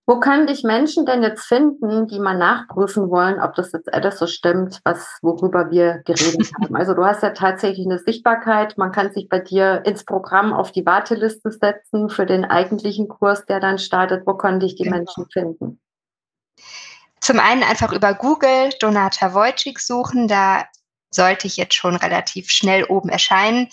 Wo 0.06 0.20
kann 0.20 0.46
dich 0.46 0.64
Menschen 0.64 1.06
denn 1.06 1.22
jetzt 1.22 1.46
finden, 1.46 2.06
die 2.08 2.18
mal 2.18 2.36
nachprüfen 2.36 3.08
wollen, 3.10 3.40
ob 3.40 3.54
das 3.54 3.72
jetzt 3.72 3.92
alles 3.92 4.18
so 4.18 4.26
stimmt, 4.26 4.80
was, 4.84 5.18
worüber 5.22 5.70
wir 5.70 6.02
geredet 6.04 6.50
haben? 6.60 6.76
Also 6.84 6.92
du 6.92 7.04
hast 7.04 7.22
ja 7.22 7.30
tatsächlich 7.30 7.86
eine 7.86 7.98
Sichtbarkeit. 7.98 8.76
Man 8.76 8.92
kann 8.92 9.12
sich 9.12 9.28
bei 9.30 9.38
dir 9.38 9.82
ins 9.86 10.04
Programm 10.04 10.52
auf 10.52 10.72
die 10.72 10.84
Warteliste 10.84 11.50
setzen 11.50 12.10
für 12.10 12.26
den 12.26 12.44
eigentlichen 12.44 13.08
Kurs, 13.08 13.46
der 13.46 13.60
dann 13.60 13.78
startet. 13.78 14.26
Wo 14.26 14.34
können 14.34 14.60
dich 14.60 14.74
die 14.74 14.82
genau. 14.84 14.96
Menschen 14.98 15.26
finden? 15.32 15.80
Zum 17.20 17.40
einen 17.40 17.62
einfach 17.62 17.92
über 17.92 18.12
Google 18.12 18.70
Donata 18.80 19.32
Wojcik 19.32 19.80
suchen. 19.80 20.28
Da 20.28 20.64
sollte 21.10 21.46
ich 21.46 21.56
jetzt 21.56 21.74
schon 21.74 21.96
relativ 21.96 22.50
schnell 22.50 22.84
oben 22.84 23.08
erscheinen. 23.08 23.68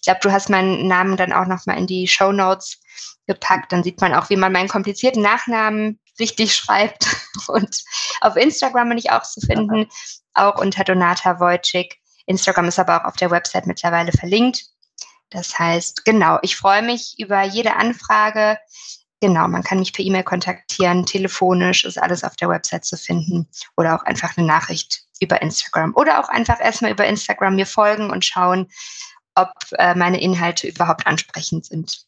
Ich 0.00 0.04
glaube, 0.04 0.20
du 0.22 0.32
hast 0.32 0.48
meinen 0.48 0.88
Namen 0.88 1.18
dann 1.18 1.32
auch 1.32 1.46
nochmal 1.46 1.76
in 1.76 1.86
die 1.86 2.08
Show 2.08 2.32
Notes 2.32 2.80
gepackt. 3.26 3.70
Dann 3.70 3.84
sieht 3.84 4.00
man 4.00 4.14
auch, 4.14 4.30
wie 4.30 4.36
man 4.36 4.52
meinen 4.52 4.68
komplizierten 4.68 5.22
Nachnamen 5.22 6.00
richtig 6.18 6.54
schreibt. 6.54 7.06
Und 7.48 7.82
auf 8.22 8.36
Instagram 8.36 8.88
bin 8.88 8.98
ich 8.98 9.10
auch 9.10 9.22
zu 9.22 9.40
finden, 9.40 9.88
auch 10.34 10.58
unter 10.58 10.84
Donata 10.84 11.38
Wojcik. 11.38 11.98
Instagram 12.26 12.68
ist 12.68 12.78
aber 12.78 13.00
auch 13.00 13.04
auf 13.04 13.16
der 13.16 13.30
Website 13.30 13.66
mittlerweile 13.66 14.12
verlinkt. 14.12 14.64
Das 15.30 15.58
heißt, 15.58 16.04
genau, 16.04 16.38
ich 16.42 16.56
freue 16.56 16.82
mich 16.82 17.14
über 17.18 17.42
jede 17.42 17.76
Anfrage. 17.76 18.58
Genau, 19.20 19.46
man 19.48 19.62
kann 19.62 19.78
mich 19.78 19.92
per 19.92 20.04
E-Mail 20.04 20.24
kontaktieren, 20.24 21.04
telefonisch 21.04 21.84
ist 21.84 22.00
alles 22.00 22.24
auf 22.24 22.36
der 22.36 22.48
Website 22.48 22.86
zu 22.86 22.96
finden 22.96 23.48
oder 23.76 23.94
auch 23.94 24.02
einfach 24.04 24.36
eine 24.36 24.46
Nachricht 24.46 25.02
über 25.20 25.42
Instagram 25.42 25.92
oder 25.94 26.20
auch 26.20 26.30
einfach 26.30 26.58
erstmal 26.58 26.90
über 26.90 27.06
Instagram 27.06 27.54
mir 27.56 27.66
folgen 27.66 28.10
und 28.10 28.24
schauen, 28.24 28.70
ob 29.40 29.52
äh, 29.72 29.94
meine 29.94 30.20
Inhalte 30.20 30.68
überhaupt 30.68 31.06
ansprechend 31.06 31.66
sind. 31.66 32.04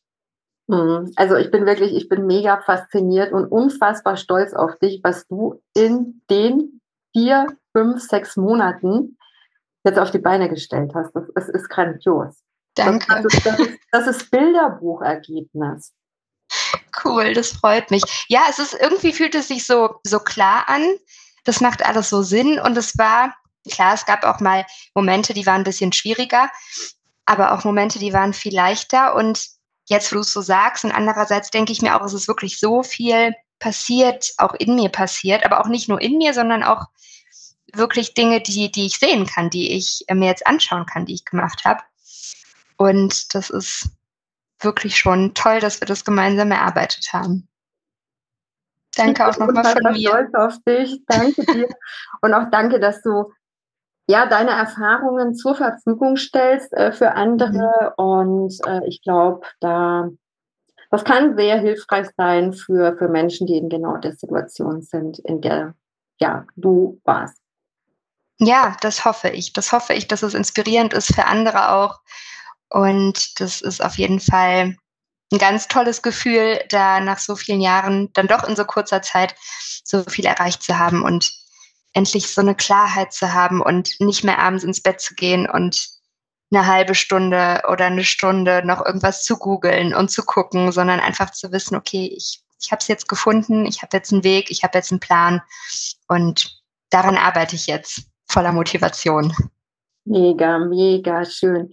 Mhm. 0.68 1.12
Also 1.16 1.37
ich 1.37 1.51
bin 1.51 1.66
wirklich, 1.66 1.95
ich 1.95 2.09
bin 2.09 2.27
mega 2.27 2.61
fasziniert 2.62 3.33
und 3.33 3.47
unfassbar 3.47 4.16
stolz 4.16 4.55
auf 4.55 4.79
dich, 4.79 5.01
was 5.03 5.27
du 5.29 5.62
in 5.75 6.23
den 6.31 6.81
vier, 7.12 7.47
fünf, 7.73 8.03
sechs 8.03 8.37
Monaten 8.37 9.18
jetzt 9.85 9.99
auf 9.99 10.11
die 10.11 10.18
Beine 10.18 10.49
gestellt 10.49 10.92
hast. 10.95 11.14
Das, 11.14 11.25
das 11.35 11.49
ist 11.49 11.68
grandios. 11.68 12.37
Danke. 12.75 13.07
Das, 13.07 13.23
das, 13.23 13.35
ist, 13.35 13.47
das, 13.47 13.59
ist, 13.59 13.79
das 13.90 14.07
ist 14.07 14.31
Bilderbuchergebnis. 14.31 15.92
Cool, 17.05 17.35
das 17.35 17.51
freut 17.51 17.90
mich. 17.90 18.03
Ja, 18.29 18.42
es 18.49 18.59
ist 18.59 18.75
irgendwie 18.75 19.12
fühlt 19.12 19.35
es 19.35 19.49
sich 19.49 19.66
so, 19.66 19.97
so 20.05 20.21
klar 20.21 20.68
an. 20.68 20.83
Das 21.45 21.61
macht 21.61 21.85
alles 21.85 22.09
so 22.09 22.23
Sinn 22.23 22.59
und 22.61 22.77
es 22.77 22.97
war, 22.97 23.35
klar, 23.71 23.95
es 23.95 24.07
gab 24.07 24.25
auch 24.25 24.40
mal 24.40 24.64
Momente, 24.95 25.35
die 25.35 25.47
waren 25.47 25.62
ein 25.62 25.64
bisschen 25.64 25.92
schwieriger, 25.92 26.51
aber 27.27 27.53
auch 27.53 27.65
Momente, 27.65 27.99
die 27.99 28.13
waren 28.13 28.33
viel 28.33 28.55
leichter 28.55 29.15
und 29.15 29.49
jetzt, 29.87 30.11
wo 30.13 30.17
du 30.17 30.21
es 30.21 30.33
so 30.33 30.41
sagst. 30.41 30.85
Und 30.85 30.93
andererseits 30.93 31.51
denke 31.51 31.73
ich 31.73 31.83
mir 31.83 31.97
auch, 31.97 32.05
es 32.05 32.15
ist 32.15 32.29
wirklich 32.29 32.59
so 32.59 32.83
viel 32.83 33.35
passiert, 33.59 34.33
auch 34.39 34.55
in 34.55 34.75
mir 34.75 34.89
passiert, 34.89 35.45
aber 35.45 35.61
auch 35.61 35.69
nicht 35.69 35.89
nur 35.89 36.01
in 36.01 36.19
mir, 36.19 36.35
sondern 36.35 36.63
auch 36.63 36.87
wirklich 37.73 38.15
Dinge, 38.15 38.41
die, 38.41 38.71
die 38.71 38.87
ich 38.87 38.99
sehen 38.99 39.27
kann, 39.27 39.51
die 39.51 39.73
ich 39.73 40.05
mir 40.13 40.27
jetzt 40.27 40.47
anschauen 40.47 40.87
kann, 40.87 41.07
die 41.07 41.15
ich 41.15 41.25
gemacht 41.25 41.65
habe. 41.65 41.83
Und 42.77 43.35
das 43.35 43.51
ist 43.51 43.91
wirklich 44.61 44.99
schon 44.99 45.35
toll, 45.35 45.61
dass 45.61 45.81
wir 45.81 45.87
das 45.87 46.05
gemeinsam 46.05 46.51
erarbeitet 46.51 47.13
haben. 47.13 47.49
Danke 48.95 49.27
auch 49.27 49.39
nochmal 49.39 49.65
von 49.65 49.93
mir. 49.93 50.09
Stolz 50.09 50.35
auf 50.35 50.55
dich, 50.67 51.01
danke 51.07 51.47
dir. 51.47 51.69
Und 52.21 52.35
auch 52.35 52.51
danke, 52.51 52.79
dass 52.79 53.01
du 53.03 53.33
ja, 54.12 54.27
deine 54.27 54.51
Erfahrungen 54.51 55.35
zur 55.35 55.55
Verfügung 55.55 56.16
stellst 56.16 56.70
äh, 56.75 56.92
für 56.92 57.12
andere. 57.12 57.94
Mhm. 57.96 58.05
Und 58.05 58.59
äh, 58.66 58.87
ich 58.87 59.01
glaube, 59.03 59.46
da 59.61 60.11
das 60.90 61.05
kann 61.05 61.38
sehr 61.38 61.59
hilfreich 61.59 62.09
sein 62.18 62.53
für, 62.53 62.94
für 62.98 63.09
Menschen, 63.09 63.46
die 63.46 63.57
in 63.57 63.70
genau 63.70 63.96
der 63.96 64.12
Situation 64.12 64.83
sind, 64.83 65.18
in 65.20 65.40
der 65.40 65.75
ja, 66.20 66.44
du 66.55 67.01
warst. 67.05 67.38
Ja, 68.38 68.77
das 68.83 69.07
hoffe 69.07 69.31
ich. 69.31 69.55
Das 69.55 69.72
hoffe 69.72 69.94
ich, 69.94 70.07
dass 70.09 70.22
es 70.22 70.35
inspirierend 70.35 70.92
ist 70.92 71.14
für 71.14 71.25
andere 71.25 71.70
auch. 71.70 72.01
Und 72.68 73.40
das 73.40 73.62
ist 73.62 73.83
auf 73.83 73.96
jeden 73.96 74.20
Fall 74.20 74.77
ein 75.33 75.38
ganz 75.38 75.68
tolles 75.68 76.03
Gefühl, 76.03 76.61
da 76.68 77.01
nach 77.01 77.18
so 77.18 77.37
vielen 77.37 77.62
Jahren 77.62 78.11
dann 78.12 78.27
doch 78.27 78.44
in 78.46 78.57
so 78.57 78.66
kurzer 78.66 79.01
Zeit 79.01 79.35
so 79.85 80.03
viel 80.03 80.27
erreicht 80.27 80.62
zu 80.62 80.79
haben 80.79 81.03
und 81.03 81.33
endlich 81.92 82.33
so 82.33 82.40
eine 82.40 82.55
Klarheit 82.55 83.12
zu 83.12 83.35
haben 83.35 83.61
und 83.61 84.00
nicht 84.00 84.24
mehr 84.24 84.38
abends 84.38 84.64
ins 84.64 84.83
Bett 84.83 85.00
zu 85.00 85.14
gehen 85.14 85.48
und 85.48 85.88
eine 86.50 86.66
halbe 86.66 86.94
Stunde 86.94 87.62
oder 87.70 87.87
eine 87.87 88.05
Stunde 88.05 88.62
noch 88.64 88.85
irgendwas 88.85 89.24
zu 89.24 89.38
googeln 89.38 89.94
und 89.94 90.11
zu 90.11 90.22
gucken, 90.22 90.72
sondern 90.72 91.00
einfach 91.00 91.31
zu 91.31 91.50
wissen, 91.50 91.76
okay, 91.76 92.12
ich, 92.14 92.42
ich 92.61 92.70
habe 92.70 92.81
es 92.81 92.88
jetzt 92.88 93.09
gefunden, 93.09 93.64
ich 93.66 93.83
habe 93.83 93.96
jetzt 93.96 94.12
einen 94.12 94.24
Weg, 94.24 94.50
ich 94.50 94.62
habe 94.62 94.76
jetzt 94.76 94.92
einen 94.92 95.00
Plan 95.00 95.40
und 96.09 96.62
daran 96.90 97.16
arbeite 97.16 97.57
ich 97.57 97.66
jetzt 97.66 98.02
voller 98.28 98.52
Motivation. 98.52 99.33
Mega, 100.05 100.59
mega 100.59 101.24
schön. 101.24 101.70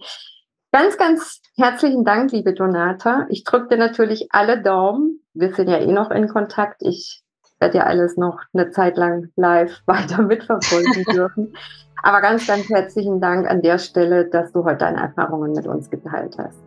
Ganz, 0.72 0.96
ganz 0.96 1.40
herzlichen 1.56 2.04
Dank, 2.04 2.32
liebe 2.32 2.54
Donata. 2.54 3.26
Ich 3.28 3.44
drücke 3.44 3.68
dir 3.68 3.76
natürlich 3.76 4.28
alle 4.30 4.62
Daumen. 4.62 5.20
Wir 5.34 5.52
sind 5.54 5.68
ja 5.68 5.78
eh 5.78 5.92
noch 5.92 6.10
in 6.10 6.28
Kontakt. 6.28 6.82
Ich 6.82 7.22
werde 7.60 7.78
ja 7.78 7.84
alles 7.84 8.16
noch 8.16 8.40
eine 8.52 8.70
Zeit 8.70 8.96
lang 8.96 9.28
live 9.36 9.72
weiter 9.86 10.22
mitverfolgen 10.22 11.04
dürfen. 11.12 11.54
Aber 12.02 12.20
ganz, 12.20 12.46
ganz 12.46 12.68
herzlichen 12.70 13.20
Dank 13.20 13.46
an 13.48 13.60
der 13.60 13.78
Stelle, 13.78 14.24
dass 14.24 14.52
du 14.52 14.64
heute 14.64 14.78
deine 14.78 15.00
Erfahrungen 15.00 15.52
mit 15.52 15.66
uns 15.66 15.90
geteilt 15.90 16.34
hast. 16.38 16.58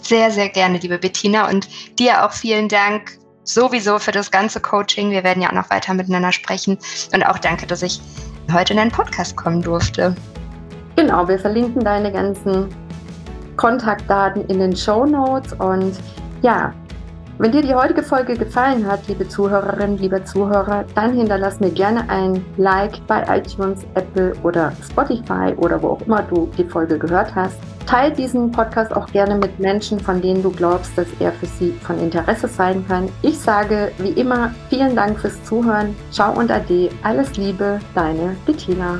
Sehr, 0.00 0.30
sehr 0.30 0.48
gerne, 0.48 0.78
liebe 0.78 0.98
Bettina. 0.98 1.48
Und 1.48 1.68
dir 1.98 2.24
auch 2.24 2.30
vielen 2.30 2.68
Dank 2.68 3.18
sowieso 3.42 3.98
für 3.98 4.12
das 4.12 4.30
ganze 4.30 4.60
Coaching. 4.60 5.10
Wir 5.10 5.24
werden 5.24 5.42
ja 5.42 5.48
auch 5.48 5.54
noch 5.54 5.70
weiter 5.70 5.92
miteinander 5.94 6.30
sprechen. 6.30 6.78
Und 7.12 7.26
auch 7.26 7.38
danke, 7.38 7.66
dass 7.66 7.82
ich 7.82 8.00
heute 8.52 8.74
in 8.74 8.78
deinen 8.78 8.92
Podcast 8.92 9.36
kommen 9.36 9.60
durfte. 9.60 10.14
Genau, 10.94 11.26
wir 11.26 11.38
verlinken 11.38 11.82
deine 11.82 12.12
ganzen 12.12 12.68
Kontaktdaten 13.56 14.44
in 14.46 14.60
den 14.60 14.76
Show 14.76 15.04
Notes. 15.04 15.52
Und 15.54 15.98
ja, 16.42 16.72
wenn 17.38 17.52
dir 17.52 17.62
die 17.62 17.74
heutige 17.74 18.02
Folge 18.02 18.34
gefallen 18.34 18.84
hat, 18.86 19.06
liebe 19.06 19.28
Zuhörerinnen, 19.28 19.96
lieber 19.98 20.24
Zuhörer, 20.24 20.84
dann 20.96 21.14
hinterlass 21.14 21.60
mir 21.60 21.70
gerne 21.70 22.08
ein 22.10 22.44
Like 22.56 23.06
bei 23.06 23.22
iTunes, 23.28 23.86
Apple 23.94 24.32
oder 24.42 24.72
Spotify 24.90 25.54
oder 25.56 25.80
wo 25.80 25.90
auch 25.90 26.00
immer 26.02 26.22
du 26.22 26.50
die 26.58 26.64
Folge 26.64 26.98
gehört 26.98 27.32
hast. 27.36 27.56
Teil 27.86 28.12
diesen 28.12 28.50
Podcast 28.50 28.92
auch 28.92 29.06
gerne 29.06 29.36
mit 29.36 29.58
Menschen, 29.60 30.00
von 30.00 30.20
denen 30.20 30.42
du 30.42 30.50
glaubst, 30.50 30.98
dass 30.98 31.06
er 31.20 31.32
für 31.32 31.46
sie 31.46 31.70
von 31.80 31.98
Interesse 32.00 32.48
sein 32.48 32.84
kann. 32.88 33.08
Ich 33.22 33.38
sage 33.38 33.92
wie 33.98 34.10
immer 34.10 34.52
vielen 34.68 34.96
Dank 34.96 35.20
fürs 35.20 35.42
Zuhören. 35.44 35.94
Ciao 36.10 36.36
und 36.36 36.50
Ade. 36.50 36.90
Alles 37.02 37.36
Liebe, 37.36 37.78
deine 37.94 38.36
Bettina. 38.46 38.98